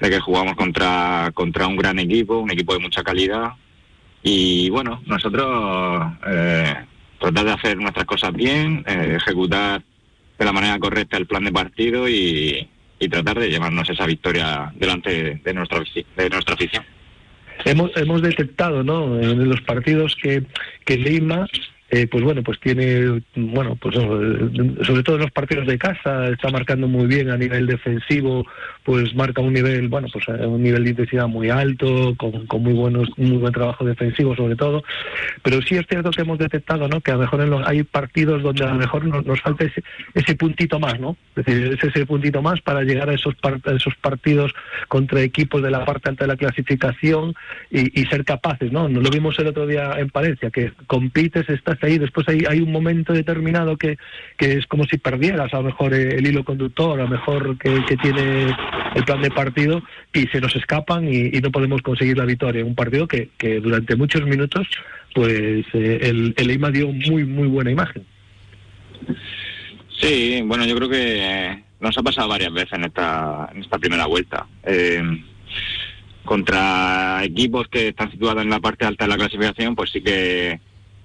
de, 0.00 0.10
que 0.10 0.18
jugamos 0.18 0.56
contra 0.56 1.30
contra 1.34 1.66
un 1.66 1.76
gran 1.76 1.98
equipo, 1.98 2.38
un 2.38 2.50
equipo 2.50 2.72
de 2.72 2.80
mucha 2.80 3.02
calidad. 3.02 3.52
Y 4.22 4.70
bueno, 4.70 5.02
nosotros 5.06 6.12
eh, 6.26 6.74
tratar 7.18 7.44
de 7.44 7.52
hacer 7.52 7.76
nuestras 7.76 8.06
cosas 8.06 8.32
bien, 8.32 8.82
eh, 8.86 9.16
ejecutar 9.16 9.82
de 10.38 10.44
la 10.44 10.52
manera 10.52 10.78
correcta 10.78 11.18
el 11.18 11.26
plan 11.26 11.44
de 11.44 11.52
partido 11.52 12.08
y, 12.08 12.66
y 13.00 13.08
tratar 13.08 13.40
de 13.40 13.48
llevarnos 13.48 13.88
esa 13.90 14.06
victoria 14.06 14.70
delante 14.76 15.40
de 15.42 15.54
nuestra 15.54 15.82
de 16.16 16.30
nuestra 16.30 16.54
afición. 16.54 16.84
Hemos, 17.64 17.90
hemos 17.96 18.22
detectado 18.22 18.84
¿no? 18.84 19.20
en 19.20 19.48
los 19.48 19.60
partidos 19.62 20.16
que, 20.22 20.44
que 20.84 20.96
Lima 20.96 21.46
eh, 21.90 22.06
pues 22.06 22.22
bueno, 22.22 22.42
pues 22.42 22.60
tiene, 22.60 23.22
bueno, 23.34 23.76
pues 23.76 23.94
sobre 23.94 25.02
todo 25.02 25.16
en 25.16 25.22
los 25.22 25.32
partidos 25.32 25.66
de 25.66 25.78
casa 25.78 26.28
está 26.28 26.48
marcando 26.50 26.86
muy 26.86 27.06
bien 27.06 27.30
a 27.30 27.36
nivel 27.36 27.66
defensivo, 27.66 28.46
pues 28.84 29.14
marca 29.14 29.42
un 29.42 29.52
nivel, 29.52 29.88
bueno, 29.88 30.08
pues 30.12 30.26
un 30.28 30.62
nivel 30.62 30.84
de 30.84 30.90
intensidad 30.90 31.26
muy 31.26 31.50
alto, 31.50 32.14
con, 32.16 32.46
con 32.46 32.62
muy 32.62 32.72
buenos, 32.72 33.08
muy 33.16 33.38
buen 33.38 33.52
trabajo 33.52 33.84
defensivo 33.84 34.36
sobre 34.36 34.56
todo, 34.56 34.82
pero 35.42 35.60
sí 35.62 35.76
es 35.76 35.86
cierto 35.88 36.10
que 36.10 36.22
hemos 36.22 36.38
detectado, 36.38 36.88
¿no? 36.88 37.00
Que 37.00 37.10
a 37.10 37.14
lo 37.14 37.20
mejor 37.20 37.40
en 37.40 37.50
los, 37.50 37.66
hay 37.66 37.82
partidos 37.82 38.42
donde 38.42 38.64
a 38.64 38.68
lo 38.68 38.76
mejor 38.76 39.04
nos, 39.04 39.40
falta 39.40 39.64
ese, 39.64 39.82
ese 40.14 40.34
puntito 40.34 40.78
más, 40.78 40.98
¿no? 41.00 41.16
Es 41.36 41.44
decir, 41.44 41.72
es 41.72 41.84
ese 41.84 42.06
puntito 42.06 42.42
más 42.42 42.60
para 42.60 42.82
llegar 42.82 43.10
a 43.10 43.14
esos, 43.14 43.34
part, 43.36 43.66
a 43.66 43.72
esos 43.72 43.94
partidos 43.96 44.54
contra 44.88 45.20
equipos 45.22 45.62
de 45.62 45.70
la 45.70 45.84
parte 45.84 46.10
alta 46.10 46.24
de 46.24 46.28
la 46.28 46.36
clasificación 46.36 47.34
y, 47.70 48.04
ser 48.10 48.24
capaces, 48.24 48.72
¿no? 48.72 48.88
Lo 48.88 49.10
vimos 49.10 49.38
el 49.38 49.46
otro 49.48 49.66
día 49.66 49.92
en 49.98 50.10
Palencia, 50.10 50.50
que 50.50 50.72
compites, 50.86 51.48
estás 51.48 51.79
ahí, 51.86 51.98
después 51.98 52.28
hay, 52.28 52.44
hay 52.48 52.60
un 52.60 52.72
momento 52.72 53.12
determinado 53.12 53.76
que, 53.76 53.98
que 54.36 54.52
es 54.52 54.66
como 54.66 54.84
si 54.84 54.98
perdieras 54.98 55.52
a 55.52 55.58
lo 55.58 55.64
mejor 55.64 55.94
el 55.94 56.26
hilo 56.26 56.44
conductor, 56.44 56.98
a 56.98 57.04
lo 57.04 57.08
mejor 57.08 57.58
que, 57.58 57.84
que 57.86 57.96
tiene 57.96 58.54
el 58.94 59.04
plan 59.04 59.22
de 59.22 59.30
partido 59.30 59.82
y 60.12 60.26
se 60.28 60.40
nos 60.40 60.54
escapan 60.56 61.06
y, 61.12 61.36
y 61.36 61.40
no 61.40 61.50
podemos 61.50 61.82
conseguir 61.82 62.18
la 62.18 62.24
victoria. 62.24 62.64
Un 62.64 62.74
partido 62.74 63.06
que, 63.06 63.30
que 63.38 63.60
durante 63.60 63.96
muchos 63.96 64.24
minutos 64.26 64.66
pues 65.14 65.64
eh, 65.72 65.98
el, 66.02 66.34
el 66.36 66.50
EIMA 66.50 66.70
dio 66.70 66.88
muy, 66.92 67.24
muy 67.24 67.48
buena 67.48 67.70
imagen. 67.70 68.04
Sí, 69.98 70.40
bueno, 70.44 70.64
yo 70.66 70.76
creo 70.76 70.88
que 70.88 71.64
nos 71.80 71.96
ha 71.98 72.02
pasado 72.02 72.28
varias 72.28 72.52
veces 72.52 72.72
en 72.74 72.84
esta, 72.84 73.50
en 73.52 73.62
esta 73.62 73.78
primera 73.78 74.06
vuelta. 74.06 74.46
Eh, 74.62 75.02
contra 76.24 77.24
equipos 77.24 77.66
que 77.68 77.88
están 77.88 78.10
situados 78.10 78.42
en 78.42 78.50
la 78.50 78.60
parte 78.60 78.84
alta 78.84 79.04
de 79.04 79.08
la 79.10 79.16
clasificación, 79.16 79.74
pues 79.74 79.90
sí 79.90 80.00
que 80.00 80.60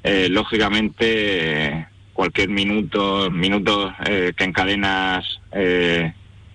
eh, 0.05 0.29
lógicamente 0.29 1.87
cualquier 2.13 2.49
minuto, 2.49 3.31
minutos 3.31 3.91
eh, 4.05 4.33
que 4.37 4.43
encadenas 4.43 5.41
eh, 5.51 6.13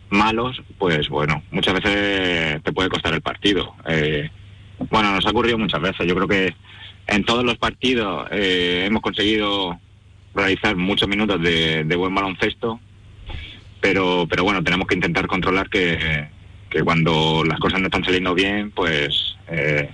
malos, 0.08 0.62
pues 0.78 1.08
bueno, 1.08 1.42
muchas 1.50 1.74
veces 1.74 2.62
te 2.62 2.72
puede 2.72 2.88
costar 2.88 3.12
el 3.12 3.22
partido. 3.22 3.74
Eh, 3.88 4.30
bueno, 4.88 5.12
nos 5.12 5.26
ha 5.26 5.30
ocurrido 5.30 5.58
muchas 5.58 5.80
veces. 5.80 6.06
Yo 6.06 6.14
creo 6.14 6.28
que 6.28 6.54
en 7.08 7.24
todos 7.24 7.42
los 7.42 7.58
partidos 7.58 8.28
eh, 8.30 8.84
hemos 8.86 9.02
conseguido 9.02 9.80
realizar 10.32 10.76
muchos 10.76 11.08
minutos 11.08 11.42
de, 11.42 11.82
de, 11.82 11.96
buen 11.96 12.14
baloncesto, 12.14 12.78
pero, 13.80 14.28
pero 14.30 14.44
bueno, 14.44 14.62
tenemos 14.62 14.86
que 14.86 14.94
intentar 14.94 15.26
controlar 15.26 15.68
que, 15.68 16.28
que 16.70 16.84
cuando 16.84 17.42
las 17.44 17.58
cosas 17.58 17.80
no 17.80 17.86
están 17.86 18.04
saliendo 18.04 18.32
bien, 18.32 18.70
pues 18.70 19.36
eh, 19.48 19.90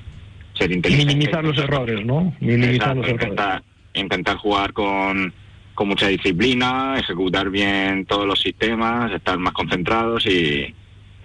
ser 0.56 0.72
inteligente. 0.72 1.14
Minimizar 1.14 1.44
los 1.44 1.58
errores, 1.58 2.04
¿no? 2.04 2.34
Minimizar 2.40 2.74
Exacto, 2.74 3.00
los 3.00 3.08
intentar, 3.10 3.48
errores. 3.48 3.64
intentar 3.94 4.36
jugar 4.36 4.72
con, 4.72 5.32
con 5.74 5.88
mucha 5.88 6.08
disciplina, 6.08 6.96
ejecutar 6.98 7.50
bien 7.50 8.06
todos 8.06 8.26
los 8.26 8.40
sistemas, 8.40 9.12
estar 9.12 9.38
más 9.38 9.52
concentrados 9.52 10.26
y, 10.26 10.74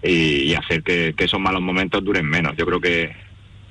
y, 0.04 0.12
y 0.12 0.54
hacer 0.56 0.84
que, 0.84 1.14
que, 1.16 1.24
esos 1.26 1.40
malos 1.40 1.62
momentos 1.62 2.04
duren 2.04 2.26
menos. 2.28 2.56
Yo 2.58 2.66
creo 2.66 2.80
que, 2.80 3.12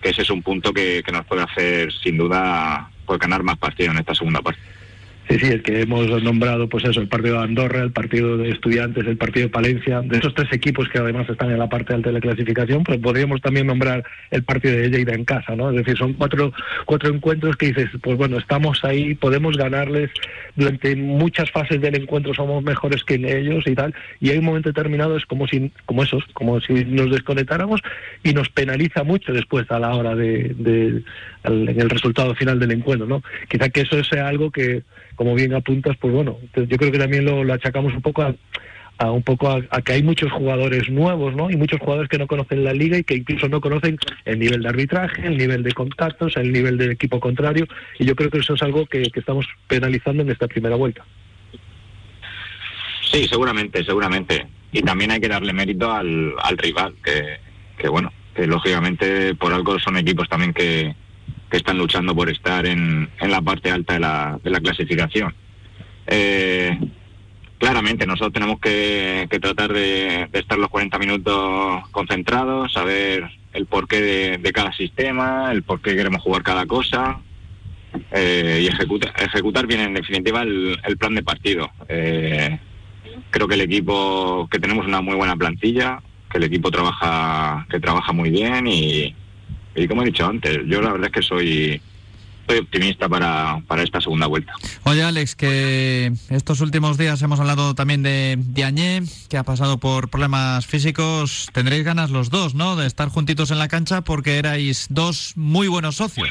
que 0.00 0.10
ese 0.10 0.22
es 0.22 0.30
un 0.30 0.42
punto 0.42 0.72
que, 0.72 1.02
que 1.04 1.12
nos 1.12 1.26
puede 1.26 1.42
hacer, 1.42 1.92
sin 1.92 2.16
duda, 2.16 2.90
pues 3.06 3.18
ganar 3.18 3.42
más 3.42 3.58
partidos 3.58 3.94
en 3.94 4.00
esta 4.00 4.14
segunda 4.14 4.40
parte. 4.40 4.60
Sí, 5.38 5.46
el 5.46 5.62
que 5.62 5.82
hemos 5.82 6.08
nombrado, 6.24 6.68
pues 6.68 6.84
eso, 6.84 7.00
el 7.00 7.06
partido 7.06 7.36
de 7.36 7.44
Andorra, 7.44 7.82
el 7.82 7.92
partido 7.92 8.36
de 8.36 8.50
Estudiantes, 8.50 9.06
el 9.06 9.16
partido 9.16 9.46
de 9.46 9.52
Palencia, 9.52 10.00
de 10.00 10.18
esos 10.18 10.34
tres 10.34 10.52
equipos 10.52 10.88
que 10.88 10.98
además 10.98 11.28
están 11.30 11.52
en 11.52 11.58
la 11.58 11.68
parte 11.68 11.94
alta 11.94 12.08
de 12.08 12.14
la 12.14 12.20
clasificación, 12.20 12.82
pues 12.82 12.98
podríamos 12.98 13.40
también 13.40 13.68
nombrar 13.68 14.02
el 14.32 14.42
partido 14.42 14.74
de 14.76 14.90
Lleida 14.90 15.14
en 15.14 15.24
casa, 15.24 15.54
¿no? 15.54 15.70
Es 15.70 15.76
decir, 15.76 15.96
son 15.96 16.14
cuatro, 16.14 16.52
cuatro 16.84 17.14
encuentros 17.14 17.56
que 17.56 17.66
dices, 17.66 17.90
pues 18.02 18.16
bueno, 18.16 18.38
estamos 18.38 18.84
ahí, 18.84 19.14
podemos 19.14 19.56
ganarles, 19.56 20.10
durante 20.56 20.96
muchas 20.96 21.48
fases 21.52 21.80
del 21.80 21.94
encuentro 21.94 22.34
somos 22.34 22.64
mejores 22.64 23.04
que 23.04 23.14
ellos 23.14 23.64
y 23.68 23.74
tal, 23.76 23.94
y 24.18 24.30
hay 24.30 24.38
un 24.38 24.46
momento 24.46 24.70
determinado, 24.70 25.16
es 25.16 25.26
como 25.26 25.46
si, 25.46 25.70
como 25.86 26.02
esos, 26.02 26.24
como 26.32 26.60
si 26.60 26.84
nos 26.84 27.08
desconectáramos 27.08 27.80
y 28.24 28.32
nos 28.32 28.48
penaliza 28.48 29.04
mucho 29.04 29.32
después 29.32 29.70
a 29.70 29.78
la 29.78 29.94
hora 29.94 30.16
de, 30.16 30.56
de 30.58 31.04
al, 31.44 31.68
en 31.68 31.80
el 31.80 31.88
resultado 31.88 32.34
final 32.34 32.58
del 32.58 32.72
encuentro, 32.72 33.06
¿no? 33.06 33.22
Quizá 33.48 33.68
que 33.68 33.82
eso 33.82 34.02
sea 34.02 34.26
algo 34.26 34.50
que 34.50 34.82
como 35.16 35.34
bien 35.34 35.54
apuntas, 35.54 35.96
pues 35.98 36.12
bueno, 36.12 36.38
yo 36.54 36.76
creo 36.76 36.92
que 36.92 36.98
también 36.98 37.24
lo, 37.24 37.52
achacamos 37.52 37.94
un 37.94 38.02
poco 38.02 38.22
a, 38.22 38.34
a 38.98 39.10
un 39.10 39.22
poco 39.22 39.48
a, 39.48 39.60
a, 39.70 39.82
que 39.82 39.92
hay 39.92 40.02
muchos 40.02 40.30
jugadores 40.32 40.90
nuevos, 40.90 41.34
¿no? 41.34 41.50
Y 41.50 41.56
muchos 41.56 41.80
jugadores 41.80 42.08
que 42.08 42.18
no 42.18 42.26
conocen 42.26 42.64
la 42.64 42.72
liga 42.72 42.98
y 42.98 43.04
que 43.04 43.14
incluso 43.14 43.48
no 43.48 43.60
conocen 43.60 43.98
el 44.24 44.38
nivel 44.38 44.62
de 44.62 44.68
arbitraje, 44.68 45.26
el 45.26 45.36
nivel 45.36 45.62
de 45.62 45.72
contactos, 45.72 46.36
el 46.36 46.52
nivel 46.52 46.76
del 46.78 46.92
equipo 46.92 47.20
contrario. 47.20 47.66
Y 47.98 48.04
yo 48.04 48.14
creo 48.14 48.30
que 48.30 48.38
eso 48.38 48.54
es 48.54 48.62
algo 48.62 48.86
que, 48.86 49.02
que 49.02 49.20
estamos 49.20 49.46
penalizando 49.66 50.22
en 50.22 50.30
esta 50.30 50.48
primera 50.48 50.76
vuelta. 50.76 51.04
Sí, 53.10 53.26
seguramente, 53.26 53.84
seguramente. 53.84 54.46
Y 54.72 54.82
también 54.82 55.10
hay 55.10 55.20
que 55.20 55.28
darle 55.28 55.52
mérito 55.52 55.90
al, 55.90 56.34
al 56.42 56.56
rival, 56.56 56.94
que, 57.02 57.38
que 57.76 57.88
bueno, 57.88 58.12
que 58.34 58.46
lógicamente 58.46 59.34
por 59.34 59.52
algo 59.52 59.78
son 59.80 59.96
equipos 59.96 60.28
también 60.28 60.52
que, 60.52 60.94
que 61.50 61.56
están 61.56 61.78
luchando 61.78 62.14
por 62.14 62.30
estar 62.30 62.64
en, 62.66 63.08
en 63.20 63.30
la 63.30 63.42
parte 63.42 63.70
alta 63.70 63.94
de 63.94 64.00
la, 64.00 64.40
de 64.42 64.50
la 64.50 64.60
clasificación. 64.60 65.34
Eh, 66.06 66.78
claramente 67.58 68.06
nosotros 68.06 68.32
tenemos 68.32 68.60
que, 68.60 69.26
que 69.30 69.40
tratar 69.40 69.72
de, 69.72 70.28
de, 70.30 70.38
estar 70.38 70.58
los 70.58 70.68
40 70.68 70.98
minutos 70.98 71.88
concentrados, 71.90 72.72
saber 72.72 73.28
el 73.52 73.66
porqué 73.66 74.00
de, 74.00 74.38
de 74.38 74.52
cada 74.52 74.72
sistema, 74.72 75.50
el 75.52 75.62
por 75.62 75.80
qué 75.82 75.96
queremos 75.96 76.22
jugar 76.22 76.42
cada 76.42 76.66
cosa 76.66 77.20
eh, 78.12 78.60
y 78.62 78.66
ejecuta, 78.68 79.12
ejecutar 79.18 79.66
bien 79.66 79.80
en 79.80 79.94
definitiva 79.94 80.42
el, 80.42 80.78
el 80.84 80.96
plan 80.96 81.14
de 81.14 81.22
partido. 81.22 81.70
Eh, 81.88 82.58
creo 83.30 83.48
que 83.48 83.54
el 83.54 83.62
equipo, 83.62 84.48
que 84.50 84.60
tenemos 84.60 84.86
una 84.86 85.00
muy 85.00 85.16
buena 85.16 85.36
plantilla, 85.36 86.00
que 86.30 86.38
el 86.38 86.44
equipo 86.44 86.70
trabaja, 86.70 87.66
que 87.68 87.80
trabaja 87.80 88.12
muy 88.12 88.30
bien 88.30 88.66
y, 88.68 89.14
y 89.74 89.86
como 89.88 90.02
he 90.02 90.06
dicho 90.06 90.26
antes, 90.26 90.58
yo 90.66 90.80
la 90.80 90.92
verdad 90.92 91.08
es 91.08 91.12
que 91.12 91.22
soy 91.22 91.80
estoy 92.50 92.58
optimista 92.58 93.08
para, 93.08 93.60
para 93.66 93.82
esta 93.82 94.00
segunda 94.00 94.26
vuelta. 94.26 94.52
Oye, 94.84 95.02
Alex, 95.02 95.36
que 95.36 96.12
estos 96.30 96.60
últimos 96.60 96.98
días 96.98 97.22
hemos 97.22 97.38
hablado 97.38 97.74
también 97.74 98.02
de 98.02 98.36
Diagne, 98.38 99.02
que 99.28 99.36
ha 99.36 99.44
pasado 99.44 99.78
por 99.78 100.10
problemas 100.10 100.66
físicos. 100.66 101.48
Tendréis 101.52 101.84
ganas 101.84 102.10
los 102.10 102.30
dos, 102.30 102.54
¿no? 102.54 102.76
De 102.76 102.86
estar 102.86 103.08
juntitos 103.08 103.50
en 103.50 103.58
la 103.58 103.68
cancha 103.68 104.02
porque 104.02 104.38
erais 104.38 104.86
dos 104.90 105.34
muy 105.36 105.68
buenos 105.68 105.96
socios. 105.96 106.28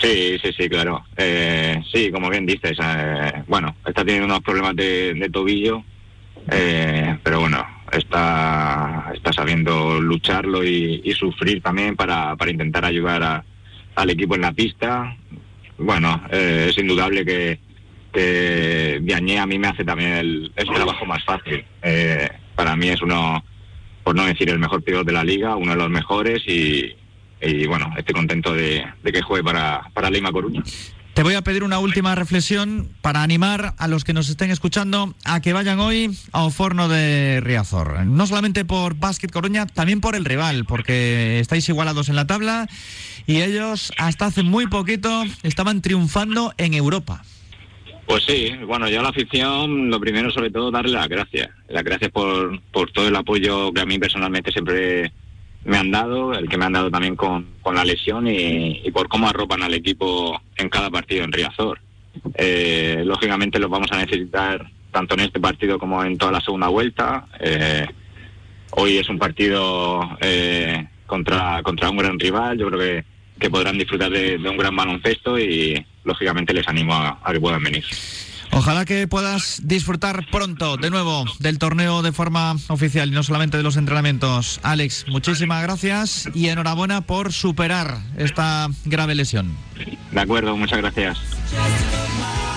Sí, 0.00 0.38
sí, 0.42 0.52
sí, 0.56 0.68
claro. 0.68 1.04
Eh, 1.16 1.82
sí, 1.92 2.10
como 2.10 2.30
bien 2.30 2.46
dices, 2.46 2.78
eh, 2.82 3.42
bueno, 3.46 3.76
está 3.84 4.04
teniendo 4.04 4.26
unos 4.26 4.40
problemas 4.40 4.74
de, 4.76 5.28
tobillo, 5.32 5.84
eh, 6.50 7.18
pero 7.22 7.40
bueno, 7.40 7.64
está, 7.92 9.12
está 9.14 9.32
sabiendo 9.32 10.00
lucharlo 10.00 10.64
y, 10.64 11.12
sufrir 11.18 11.62
también 11.62 11.94
para, 11.94 12.34
para 12.36 12.50
intentar 12.50 12.84
ayudar 12.84 13.44
al 13.94 14.10
equipo 14.10 14.34
en 14.34 14.40
la 14.40 14.52
pista. 14.52 15.16
Bueno, 15.78 16.22
es 16.30 16.76
indudable 16.78 17.24
que, 17.24 17.58
que 18.12 18.98
Viañé 19.02 19.38
a 19.38 19.46
mí 19.46 19.58
me 19.58 19.68
hace 19.68 19.84
también 19.84 20.12
el, 20.12 20.52
trabajo 20.56 21.04
más 21.06 21.24
fácil. 21.24 21.64
para 22.56 22.74
mí 22.76 22.88
es 22.88 23.02
uno, 23.02 23.44
por 24.02 24.16
no 24.16 24.24
decir 24.24 24.48
el 24.50 24.58
mejor 24.58 24.82
piloto 24.82 25.04
de 25.04 25.12
la 25.12 25.24
liga, 25.24 25.56
uno 25.56 25.72
de 25.72 25.78
los 25.78 25.90
mejores 25.90 26.42
y, 26.46 26.96
y 27.42 27.66
bueno, 27.66 27.92
estoy 27.96 28.14
contento 28.14 28.54
de, 28.54 28.84
que 29.04 29.22
juegue 29.22 29.44
para, 29.44 29.82
para 29.92 30.10
Lima 30.10 30.30
Coruña. 30.30 30.62
Te 31.14 31.22
voy 31.22 31.34
a 31.34 31.42
pedir 31.42 31.62
una 31.62 31.78
última 31.78 32.14
reflexión 32.14 32.88
para 33.02 33.22
animar 33.22 33.74
a 33.76 33.86
los 33.86 34.02
que 34.02 34.14
nos 34.14 34.30
estén 34.30 34.50
escuchando 34.50 35.14
a 35.26 35.42
que 35.42 35.52
vayan 35.52 35.78
hoy 35.78 36.16
a 36.32 36.44
Oforno 36.44 36.88
de 36.88 37.40
Riazor. 37.42 38.06
No 38.06 38.26
solamente 38.26 38.64
por 38.64 38.94
Básquet 38.94 39.30
Coruña, 39.30 39.66
también 39.66 40.00
por 40.00 40.16
el 40.16 40.24
rival, 40.24 40.64
porque 40.64 41.38
estáis 41.38 41.68
igualados 41.68 42.08
en 42.08 42.16
la 42.16 42.26
tabla 42.26 42.66
y 43.26 43.42
ellos 43.42 43.92
hasta 43.98 44.24
hace 44.24 44.42
muy 44.42 44.68
poquito 44.68 45.24
estaban 45.42 45.82
triunfando 45.82 46.54
en 46.56 46.72
Europa. 46.72 47.22
Pues 48.06 48.24
sí, 48.24 48.50
bueno, 48.66 48.88
yo 48.88 49.00
a 49.00 49.02
la 49.02 49.10
afición, 49.10 49.90
lo 49.90 50.00
primero 50.00 50.30
sobre 50.30 50.50
todo 50.50 50.70
darle 50.70 50.92
las 50.92 51.08
gracias. 51.08 51.50
Las 51.68 51.84
gracias 51.84 52.10
por, 52.10 52.58
por 52.72 52.90
todo 52.90 53.08
el 53.08 53.16
apoyo 53.16 53.70
que 53.72 53.82
a 53.82 53.86
mí 53.86 53.98
personalmente 53.98 54.50
siempre 54.50 55.12
me 55.64 55.76
han 55.76 55.90
dado, 55.90 56.34
el 56.34 56.48
que 56.48 56.56
me 56.56 56.64
han 56.64 56.72
dado 56.72 56.90
también 56.90 57.16
con, 57.16 57.46
con 57.60 57.74
la 57.74 57.84
lesión 57.84 58.26
y, 58.28 58.90
por 58.92 59.08
cómo 59.08 59.28
arropan 59.28 59.62
al 59.62 59.74
equipo 59.74 60.40
en 60.56 60.68
cada 60.68 60.90
partido 60.90 61.24
en 61.24 61.32
Riazor. 61.32 61.80
Eh, 62.34 63.02
lógicamente 63.04 63.58
los 63.58 63.70
vamos 63.70 63.90
a 63.92 63.98
necesitar 63.98 64.70
tanto 64.90 65.14
en 65.14 65.20
este 65.20 65.40
partido 65.40 65.78
como 65.78 66.04
en 66.04 66.18
toda 66.18 66.32
la 66.32 66.40
segunda 66.40 66.68
vuelta. 66.68 67.26
Eh, 67.40 67.86
hoy 68.72 68.98
es 68.98 69.08
un 69.08 69.18
partido 69.18 70.16
eh, 70.20 70.86
contra, 71.06 71.62
contra 71.62 71.90
un 71.90 71.96
gran 71.96 72.18
rival, 72.18 72.58
yo 72.58 72.68
creo 72.68 72.80
que, 72.80 73.04
que 73.38 73.50
podrán 73.50 73.78
disfrutar 73.78 74.10
de, 74.10 74.36
un 74.36 74.56
gran 74.56 74.76
baloncesto 74.76 75.38
y 75.38 75.84
lógicamente 76.04 76.52
les 76.52 76.66
animo 76.68 76.94
a 76.94 77.32
que 77.32 77.40
puedan 77.40 77.62
venir. 77.62 77.84
Ojalá 78.54 78.84
que 78.84 79.08
puedas 79.08 79.60
disfrutar 79.64 80.26
pronto 80.30 80.76
de 80.76 80.90
nuevo 80.90 81.24
del 81.38 81.58
torneo 81.58 82.02
de 82.02 82.12
forma 82.12 82.54
oficial 82.68 83.08
y 83.08 83.12
no 83.12 83.22
solamente 83.22 83.56
de 83.56 83.62
los 83.62 83.76
entrenamientos. 83.76 84.60
Alex, 84.62 85.06
muchísimas 85.08 85.62
gracias 85.62 86.28
y 86.34 86.48
enhorabuena 86.48 87.00
por 87.00 87.32
superar 87.32 87.98
esta 88.16 88.68
grave 88.84 89.14
lesión. 89.14 89.56
De 90.10 90.20
acuerdo, 90.20 90.56
muchas 90.56 90.78
gracias. 90.78 91.18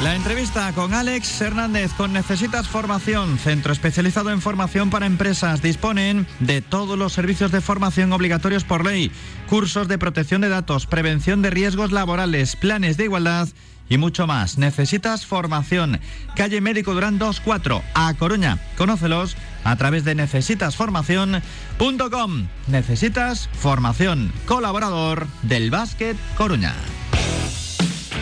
La 0.03 0.13
entrevista 0.13 0.73
con 0.73 0.93
Alex 0.93 1.39
Hernández 1.39 1.93
con 1.93 2.12
Necesitas 2.12 2.67
Formación, 2.67 3.39
centro 3.39 3.71
especializado 3.71 4.29
en 4.29 4.41
formación 4.41 4.89
para 4.89 5.05
empresas. 5.05 5.62
Disponen 5.62 6.27
de 6.41 6.62
todos 6.62 6.99
los 6.99 7.13
servicios 7.13 7.51
de 7.51 7.62
formación 7.62 8.12
obligatorios 8.12 8.65
por 8.65 8.86
ley, 8.86 9.10
cursos 9.47 9.88
de 9.88 9.97
protección 9.97 10.41
de 10.41 10.49
datos, 10.49 10.86
prevención 10.86 11.41
de 11.41 11.49
riesgos 11.49 11.93
laborales, 11.93 12.58
planes 12.58 12.97
de 12.97 13.05
igualdad 13.05 13.47
y 13.89 13.97
mucho 13.97 14.27
más. 14.27 14.57
Necesitas 14.57 15.25
formación. 15.25 15.99
Calle 16.35 16.61
Médico 16.61 16.93
Durán 16.93 17.19
24, 17.19 17.83
a 17.93 18.13
Coruña. 18.13 18.59
Conócelos 18.77 19.35
a 19.63 19.75
través 19.75 20.05
de 20.05 20.15
necesitasformación.com. 20.15 22.47
Necesitas 22.67 23.49
formación. 23.53 24.31
Colaborador 24.45 25.27
del 25.43 25.71
Básquet 25.71 26.17
Coruña. 26.37 26.73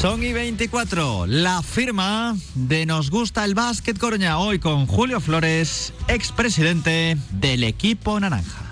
son 0.00 0.22
y 0.22 0.32
24, 0.32 1.26
la 1.26 1.62
firma 1.62 2.34
de 2.54 2.86
Nos 2.86 3.10
gusta 3.10 3.44
el 3.44 3.54
básquet 3.54 3.98
Coruña, 3.98 4.38
hoy 4.38 4.58
con 4.58 4.86
Julio 4.86 5.20
Flores, 5.20 5.92
expresidente 6.08 7.18
del 7.32 7.64
equipo 7.64 8.18
naranja. 8.18 8.62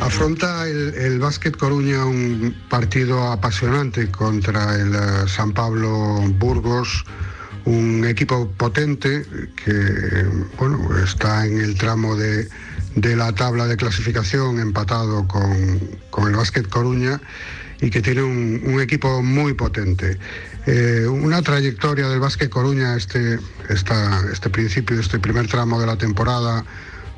Afronta 0.00 0.66
el, 0.66 1.20
básquet 1.20 1.56
Coruña 1.56 2.04
un 2.04 2.56
partido 2.68 3.30
apasionante 3.30 4.10
contra 4.10 4.74
el 4.74 4.92
eh, 4.92 5.28
San 5.28 5.52
Pablo 5.52 6.20
Burgos, 6.40 7.04
un 7.66 8.04
equipo 8.04 8.50
potente 8.56 9.24
que 9.64 10.24
bueno, 10.58 10.98
está 11.04 11.46
en 11.46 11.60
el 11.60 11.76
tramo 11.78 12.16
de 12.16 12.48
de 12.94 13.16
la 13.16 13.32
tabla 13.32 13.66
de 13.66 13.76
clasificación 13.76 14.58
empatado 14.58 15.26
con, 15.26 16.28
el 16.28 16.36
Básquet 16.36 16.68
Coruña 16.68 17.20
y 17.80 17.90
que 17.90 18.02
tiene 18.02 18.22
un, 18.22 18.80
equipo 18.80 19.22
muy 19.22 19.54
potente. 19.54 20.18
Eh, 20.66 21.06
una 21.08 21.42
trayectoria 21.42 22.08
del 22.08 22.20
Básquet 22.20 22.50
Coruña 22.50 22.96
este, 22.96 23.38
este 23.68 24.50
principio, 24.50 25.00
este 25.00 25.18
primer 25.18 25.46
tramo 25.46 25.80
de 25.80 25.86
la 25.86 25.96
temporada, 25.96 26.64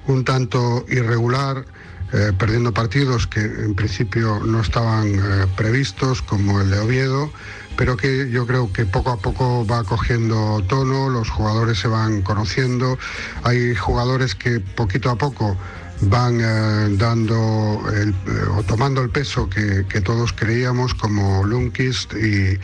un 0.06 0.24
tanto 0.24 0.84
irregular, 0.88 1.64
eh, 2.12 2.32
perdiendo 2.38 2.72
partidos 2.74 3.26
que 3.26 3.40
en 3.40 3.74
principio 3.74 4.40
no 4.44 4.60
estaban 4.60 5.14
eh, 5.14 5.46
previstos, 5.56 6.20
como 6.20 6.60
el 6.60 6.70
de 6.70 6.78
Oviedo, 6.78 7.32
pero 7.76 7.96
que 7.96 8.30
yo 8.30 8.46
creo 8.46 8.72
que 8.72 8.84
poco 8.86 9.10
a 9.10 9.16
poco 9.18 9.66
va 9.66 9.84
cogiendo 9.84 10.62
tono, 10.68 11.08
los 11.08 11.30
jugadores 11.30 11.78
se 11.78 11.88
van 11.88 12.22
conociendo, 12.22 12.98
hay 13.42 13.74
jugadores 13.74 14.34
que 14.34 14.60
poquito 14.60 15.10
a 15.10 15.16
poco 15.16 15.56
van 16.02 16.40
eh, 16.40 16.96
dando 16.96 17.80
eh, 17.92 18.12
o 18.56 18.62
tomando 18.64 19.02
el 19.02 19.10
peso 19.10 19.48
que, 19.48 19.84
todos 20.00 20.32
creíamos 20.32 20.94
como 20.94 21.44
Lunkist 21.44 22.12
y, 22.14 22.58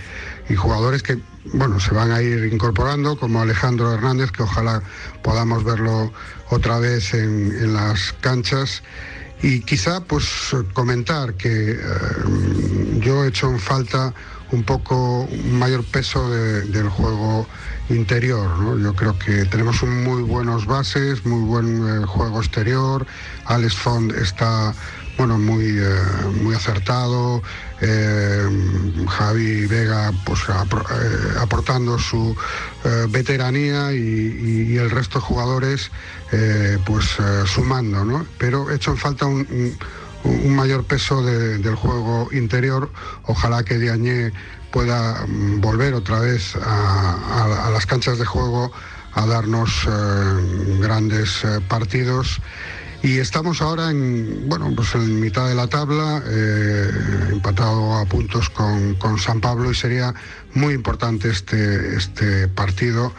jugadores 0.56 1.02
que 1.02 1.18
bueno 1.52 1.78
se 1.78 1.92
van 1.92 2.10
a 2.10 2.22
ir 2.22 2.50
incorporando 2.52 3.18
como 3.18 3.42
Alejandro 3.42 3.92
Hernández 3.92 4.32
que 4.32 4.42
ojalá 4.42 4.82
podamos 5.22 5.62
verlo 5.62 6.10
otra 6.48 6.78
vez 6.78 7.12
en 7.14 7.74
las 7.74 8.14
canchas. 8.20 8.82
Y 9.40 9.60
quizá 9.60 10.00
pues 10.00 10.26
comentar 10.72 11.34
que 11.34 11.72
eh, 11.72 11.78
yo 12.98 13.24
he 13.24 13.28
hecho 13.28 13.50
en 13.50 13.60
falta 13.60 14.12
un 14.52 14.62
poco 14.62 15.22
un 15.22 15.58
mayor 15.58 15.84
peso 15.84 16.30
del 16.30 16.88
juego 16.88 17.46
interior. 17.90 18.48
Yo 18.80 18.94
creo 18.94 19.18
que 19.18 19.44
tenemos 19.46 19.82
un 19.82 20.04
muy 20.04 20.22
buenos 20.22 20.66
bases, 20.66 21.24
muy 21.24 21.42
buen 21.42 22.02
eh, 22.02 22.06
juego 22.06 22.40
exterior. 22.40 23.06
Alex 23.44 23.74
Fond 23.74 24.12
está 24.12 24.74
bueno, 25.16 25.38
muy, 25.38 25.78
eh, 25.78 25.94
muy 26.42 26.54
acertado. 26.54 27.42
Eh, 27.80 28.48
Javi 29.08 29.66
Vega 29.66 30.12
pues, 30.24 30.40
aportando 31.40 31.98
su 31.98 32.36
veteranía 33.08 33.92
y, 33.92 34.76
el 34.76 34.90
resto 34.90 35.18
de 35.18 35.24
jugadores 35.24 35.90
pues 36.86 37.16
sumando. 37.46 38.26
Pero 38.38 38.70
hecho 38.70 38.92
en 38.92 38.96
falta 38.96 39.26
un, 39.26 39.76
mayor 40.24 40.84
peso 40.84 41.22
del 41.22 41.74
juego 41.74 42.28
interior. 42.32 42.90
Ojalá 43.24 43.62
que 43.62 43.78
Diagne 43.78 44.32
pueda 44.70 45.24
mm, 45.26 45.60
volver 45.60 45.94
otra 45.94 46.20
vez 46.20 46.56
a 46.56 47.70
las 47.72 47.86
canchas 47.86 48.18
de 48.18 48.24
juego 48.24 48.72
a 49.14 49.26
darnos 49.26 49.88
grandes 50.80 51.42
partidos 51.68 52.40
y 53.02 53.18
estamos 53.18 53.62
ahora 53.62 53.90
en, 53.90 54.48
bueno, 54.48 54.72
pues 54.74 54.94
en 54.96 55.20
mitad 55.20 55.48
de 55.48 55.54
la 55.54 55.68
tabla, 55.68 56.20
eh, 56.26 56.90
empatado 57.30 57.94
a 57.96 58.04
puntos 58.06 58.50
con, 58.50 58.96
San 59.18 59.40
Pablo 59.40 59.70
y 59.70 59.74
sería 59.74 60.12
muy 60.54 60.74
importante 60.74 61.28
este, 61.30 61.96
este 61.96 62.48
partido. 62.48 63.12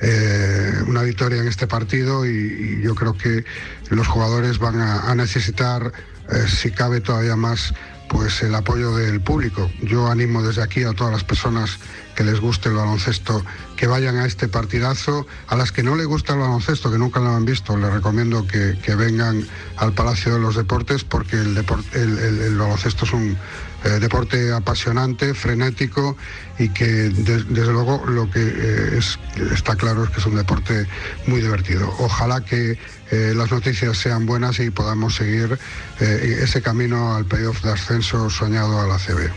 Eh, 0.00 0.72
una 0.86 1.02
victoria 1.02 1.40
en 1.40 1.48
este 1.48 1.66
partido 1.66 2.26
y, 2.26 2.80
yo 2.82 2.94
creo 2.94 3.16
que 3.16 3.44
los 3.90 4.06
jugadores 4.06 4.58
van 4.58 4.80
a, 4.80 5.14
necesitar 5.14 5.92
eh, 6.30 6.46
si 6.48 6.70
cabe 6.70 7.00
todavía 7.00 7.36
más, 7.36 7.74
pues 8.08 8.42
el 8.42 8.54
apoyo 8.54 8.94
del 8.96 9.20
público. 9.20 9.70
Yo 9.82 10.08
animo 10.08 10.42
desde 10.42 10.62
aquí 10.62 10.84
a 10.84 10.92
todas 10.92 11.12
las 11.12 11.24
personas 11.24 11.78
que 12.14 12.24
les 12.24 12.40
guste 12.40 12.68
el 12.68 12.76
baloncesto 12.76 13.44
que 13.76 13.86
vayan 13.86 14.16
a 14.16 14.26
este 14.26 14.48
partidazo. 14.48 15.26
A 15.48 15.56
las 15.56 15.72
que 15.72 15.82
no 15.82 15.96
les 15.96 16.06
gusta 16.06 16.32
el 16.32 16.38
baloncesto, 16.38 16.90
que 16.90 16.98
nunca 16.98 17.20
lo 17.20 17.30
han 17.30 17.44
visto, 17.44 17.76
les 17.76 17.92
recomiendo 17.92 18.46
que, 18.46 18.76
vengan 18.96 19.46
al 19.76 19.92
Palacio 19.92 20.34
de 20.34 20.40
los 20.40 20.56
Deportes 20.56 21.04
porque 21.04 21.36
el, 21.36 21.56
el 21.56 22.56
baloncesto 22.56 23.04
es 23.04 23.12
un 23.12 23.36
eh, 23.84 24.00
deporte 24.00 24.52
apasionante, 24.52 25.34
frenético 25.34 26.16
y 26.58 26.70
que 26.70 26.86
desde 26.86 27.72
luego 27.72 28.04
lo 28.06 28.30
que 28.30 28.40
eh, 28.40 28.98
es, 28.98 29.18
está 29.52 29.76
claro 29.76 30.04
es 30.04 30.10
que 30.10 30.20
es 30.20 30.26
un 30.26 30.36
deporte 30.36 30.86
muy 31.26 31.40
divertido. 31.40 31.94
Ojalá 31.98 32.40
que 32.40 32.78
eh, 33.10 33.32
las 33.36 33.50
noticias 33.50 33.96
sean 33.98 34.26
buenas 34.26 34.58
y 34.60 34.70
podamos 34.70 35.14
seguir 35.16 35.58
ese 36.00 36.62
camino 36.62 37.14
al 37.14 37.26
playoff 37.26 37.62
de 37.62 37.72
ascenso 37.72 38.28
soñado 38.30 38.80
a 38.80 38.86
la 38.86 38.98
CB. 38.98 39.30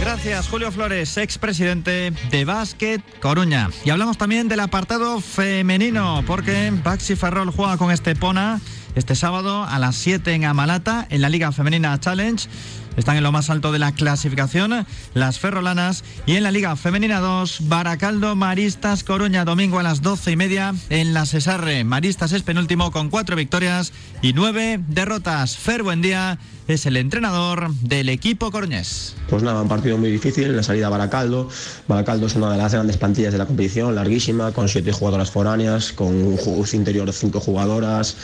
Gracias, 0.00 0.48
Julio 0.48 0.72
Flores, 0.72 1.16
expresidente 1.16 2.12
de 2.30 2.44
Básquet 2.44 3.00
Coruña. 3.20 3.70
Y 3.84 3.90
hablamos 3.90 4.18
también 4.18 4.48
del 4.48 4.60
apartado 4.60 5.20
femenino, 5.20 6.24
porque 6.26 6.72
Baxi 6.82 7.14
Ferrol 7.14 7.50
juega 7.50 7.76
con 7.76 7.92
Estepona 7.92 8.60
este 8.98 9.14
sábado 9.14 9.64
a 9.64 9.78
las 9.78 9.96
7 9.96 10.34
en 10.34 10.44
Amalata, 10.44 11.06
en 11.10 11.20
la 11.20 11.28
Liga 11.28 11.52
Femenina 11.52 11.98
Challenge. 12.00 12.48
Están 12.96 13.16
en 13.16 13.22
lo 13.22 13.30
más 13.30 13.48
alto 13.48 13.70
de 13.70 13.78
la 13.78 13.92
clasificación 13.92 14.84
las 15.14 15.38
ferrolanas 15.38 16.02
y 16.26 16.34
en 16.34 16.42
la 16.42 16.50
Liga 16.50 16.74
Femenina 16.74 17.20
2, 17.20 17.68
Baracaldo, 17.68 18.34
Maristas, 18.34 19.04
Coruña, 19.04 19.44
domingo 19.44 19.78
a 19.78 19.84
las 19.84 20.02
12 20.02 20.32
y 20.32 20.36
media 20.36 20.74
en 20.90 21.14
la 21.14 21.26
Cesarre. 21.26 21.84
Maristas 21.84 22.32
es 22.32 22.42
penúltimo 22.42 22.90
con 22.90 23.08
cuatro 23.08 23.36
victorias 23.36 23.92
y 24.20 24.32
nueve 24.32 24.80
derrotas. 24.88 25.56
Fer, 25.56 25.84
buen 25.84 26.02
día 26.02 26.38
es 26.68 26.84
el 26.84 26.98
entrenador 26.98 27.72
del 27.80 28.10
equipo 28.10 28.50
coruñés. 28.50 29.16
Pues 29.30 29.42
nada, 29.42 29.62
un 29.62 29.68
partido 29.68 29.96
muy 29.96 30.10
difícil 30.10 30.54
la 30.54 30.62
salida 30.62 30.88
a 30.88 30.90
Baracaldo. 30.90 31.48
Baracaldo 31.86 32.26
es 32.26 32.36
una 32.36 32.52
de 32.52 32.58
las 32.58 32.72
grandes 32.72 32.98
plantillas 32.98 33.32
de 33.32 33.38
la 33.38 33.46
competición, 33.46 33.94
larguísima, 33.94 34.52
con 34.52 34.68
siete 34.68 34.92
jugadoras 34.92 35.30
foráneas, 35.30 35.92
con 35.92 36.08
un 36.14 36.38
interior 36.72 37.06
de 37.06 37.12
cinco 37.14 37.40
jugadoras. 37.40 38.16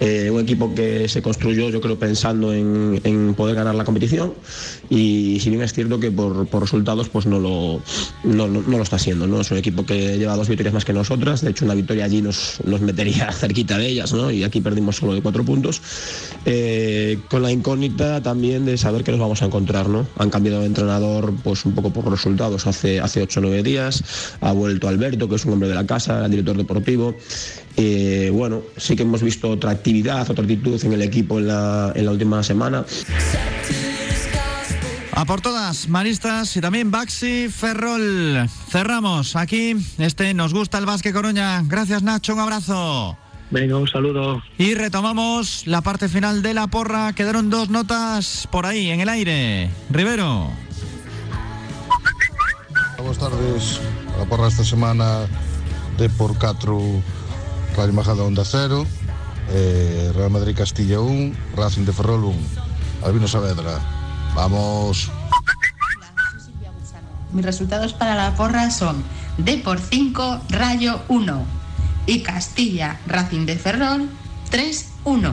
Eh, 0.00 0.30
un 0.30 0.40
equipo 0.40 0.74
que 0.74 1.08
se 1.08 1.20
construyó, 1.20 1.68
yo 1.68 1.82
creo, 1.82 1.98
pensando 1.98 2.54
en, 2.54 3.34
poder 3.36 3.54
ganar 3.54 3.74
la 3.74 3.84
competición. 3.84 4.32
Y 4.88 5.38
si 5.40 5.50
bien 5.50 5.62
es 5.62 5.74
cierto 5.74 6.00
que 6.00 6.10
por, 6.10 6.48
resultados 6.60 7.10
pues 7.10 7.26
no 7.26 7.38
lo, 7.38 7.82
no, 8.24 8.48
lo 8.48 8.82
está 8.82 8.96
haciendo. 8.96 9.26
¿no? 9.26 9.42
Es 9.42 9.50
un 9.50 9.58
equipo 9.58 9.84
que 9.84 10.16
lleva 10.16 10.36
dos 10.36 10.48
victorias 10.48 10.72
más 10.72 10.86
que 10.86 10.94
nosotras. 10.94 11.42
De 11.42 11.50
hecho, 11.50 11.66
una 11.66 11.74
victoria 11.74 12.06
allí 12.06 12.22
nos, 12.22 12.60
nos 12.64 12.80
metería 12.80 13.30
cerquita 13.32 13.76
de 13.76 13.88
ellas, 13.88 14.12
¿no? 14.14 14.30
y 14.30 14.42
aquí 14.42 14.62
perdimos 14.62 14.96
solo 14.96 15.12
de 15.12 15.20
cuatro 15.20 15.44
puntos. 15.44 15.82
Eh, 16.46 17.18
con 17.28 17.42
la 17.42 17.52
incógnita 17.52 17.89
también 17.96 18.64
de 18.64 18.76
saber 18.78 19.04
que 19.04 19.10
nos 19.10 19.20
vamos 19.20 19.42
a 19.42 19.46
encontrar, 19.46 19.88
¿no? 19.88 20.06
Han 20.18 20.30
cambiado 20.30 20.60
de 20.60 20.66
entrenador 20.66 21.34
pues 21.42 21.64
un 21.64 21.74
poco 21.74 21.90
por 21.90 22.10
resultados 22.10 22.66
hace, 22.66 23.00
hace 23.00 23.22
8 23.22 23.40
o 23.40 23.42
9 23.42 23.62
días, 23.62 24.02
ha 24.40 24.52
vuelto 24.52 24.88
Alberto, 24.88 25.28
que 25.28 25.36
es 25.36 25.44
un 25.44 25.54
hombre 25.54 25.68
de 25.68 25.74
la 25.74 25.86
casa, 25.86 26.24
el 26.24 26.30
director 26.30 26.56
deportivo. 26.56 27.14
Eh, 27.76 28.30
bueno, 28.32 28.62
sí 28.76 28.96
que 28.96 29.02
hemos 29.02 29.22
visto 29.22 29.50
otra 29.50 29.70
actividad, 29.70 30.30
otra 30.30 30.42
actitud 30.42 30.82
en 30.84 30.92
el 30.92 31.02
equipo 31.02 31.38
en 31.38 31.48
la, 31.48 31.92
en 31.94 32.04
la 32.04 32.12
última 32.12 32.42
semana. 32.42 32.84
A 35.12 35.24
por 35.24 35.40
todas, 35.40 35.88
Maristas 35.88 36.56
y 36.56 36.60
también 36.60 36.90
Baxi 36.90 37.48
Ferrol. 37.48 38.48
Cerramos 38.70 39.36
aquí. 39.36 39.76
Este 39.98 40.32
nos 40.34 40.54
gusta 40.54 40.78
el 40.78 40.86
Básquet 40.86 41.12
Coruña. 41.12 41.62
Gracias 41.66 42.02
Nacho, 42.02 42.34
un 42.34 42.40
abrazo. 42.40 43.18
Venga, 43.50 43.76
un 43.76 43.88
saludo. 43.88 44.42
Y 44.58 44.74
retomamos 44.74 45.66
la 45.66 45.80
parte 45.80 46.08
final 46.08 46.40
de 46.40 46.54
la 46.54 46.68
porra. 46.68 47.12
Quedaron 47.12 47.50
dos 47.50 47.68
notas 47.68 48.46
por 48.50 48.64
ahí, 48.64 48.90
en 48.90 49.00
el 49.00 49.08
aire. 49.08 49.70
Rivero. 49.90 50.50
Buenas 52.96 53.18
tardes. 53.18 53.80
La 54.18 54.24
porra 54.26 54.46
esta 54.46 54.62
semana 54.64 55.26
de 55.98 56.08
por 56.10 56.38
4 56.38 56.80
Radio 57.76 57.92
Majada 57.92 58.22
Onda 58.22 58.44
0, 58.44 58.86
eh, 59.50 60.12
Real 60.14 60.30
Madrid 60.30 60.56
Castilla 60.56 61.00
1, 61.00 61.34
Racing 61.56 61.84
de 61.84 61.92
Ferrol 61.92 62.24
1, 62.24 62.36
Albino 63.04 63.26
Saavedra. 63.26 63.80
Vamos. 64.34 65.10
Mis 67.32 67.44
resultados 67.44 67.94
para 67.94 68.14
la 68.14 68.34
porra 68.36 68.70
son 68.70 69.02
D 69.38 69.58
por 69.58 69.78
5, 69.78 70.42
Rayo 70.50 71.00
1 71.08 71.59
y 72.10 72.22
Castilla 72.22 72.98
Racing 73.06 73.46
de 73.46 73.56
Ferrol 73.56 74.08
3-1. 74.50 75.32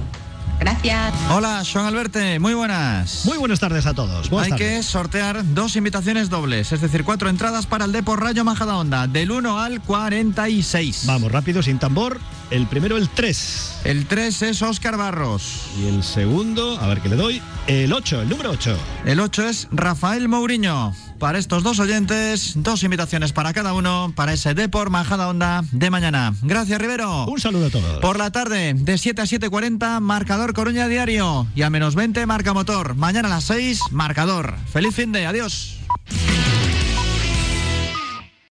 Gracias. 0.60 1.14
Hola, 1.32 1.64
Sean 1.64 1.86
Alberte, 1.86 2.40
muy 2.40 2.54
buenas. 2.54 3.26
Muy 3.26 3.38
buenas 3.38 3.60
tardes 3.60 3.86
a 3.88 3.94
todos. 3.94 4.32
Hay 4.32 4.52
que 4.54 4.84
sortear 4.84 5.44
dos 5.54 5.76
invitaciones 5.76 6.30
dobles, 6.30 6.72
es 6.72 6.82
decir, 6.82 7.04
cuatro 7.04 7.30
entradas 7.30 7.66
para 7.66 7.86
el 7.86 7.92
Depor 7.92 8.22
Rayo 8.22 8.44
Majadahonda, 8.44 9.08
del 9.08 9.32
1 9.32 9.60
al 9.60 9.82
46. 9.82 11.06
Vamos, 11.06 11.32
rápido, 11.32 11.64
sin 11.64 11.80
tambor. 11.80 12.20
El 12.52 12.68
primero, 12.68 12.98
el 12.98 13.10
3. 13.10 13.82
El 13.84 14.06
3 14.06 14.42
es 14.44 14.62
Óscar 14.62 14.98
Barros. 14.98 15.70
Y 15.80 15.88
el 15.88 16.04
segundo, 16.04 16.80
a 16.80 16.88
ver 16.88 17.02
qué 17.02 17.10
le 17.10 17.16
doy, 17.16 17.42
el 17.66 17.92
8, 17.92 18.22
el 18.22 18.30
número 18.30 18.52
8. 18.52 18.78
El 19.06 19.20
8 19.20 19.50
es 19.50 19.68
Rafael 19.72 20.28
Mourinho. 20.28 20.94
Para 21.20 21.40
estos 21.40 21.64
dos 21.64 21.80
oyentes, 21.80 22.54
dos 22.56 22.84
invitaciones 22.84 23.34
para 23.34 23.52
cada 23.54 23.74
uno 23.74 24.14
para 24.16 24.34
ese 24.34 24.54
Depor 24.54 24.90
Majada 24.90 25.28
Onda 25.28 25.64
de 25.72 25.90
mañana. 25.90 26.36
Gracias, 26.44 26.80
Rivero. 26.80 27.26
Un 27.26 27.40
saludo 27.40 27.68
a 27.68 27.70
todos. 27.70 28.00
Por 28.02 28.18
la 28.18 28.32
tarde, 28.32 28.74
de 28.76 28.98
7 28.98 29.22
a 29.22 29.26
7.40, 29.26 30.00
marcador 30.00 30.54
Coruña 30.54 30.88
Diario. 30.88 31.48
Y 31.56 31.64
a 31.64 31.70
menos 31.70 31.96
20, 31.96 32.26
marca 32.28 32.54
motor. 32.54 32.96
Mañana 32.96 33.30
a 33.30 33.32
las 33.32 33.46
6, 33.46 33.80
marcador. 33.92 34.56
Feliz 34.72 34.96
fin 34.96 35.12
de, 35.12 35.26
adiós. 35.26 35.78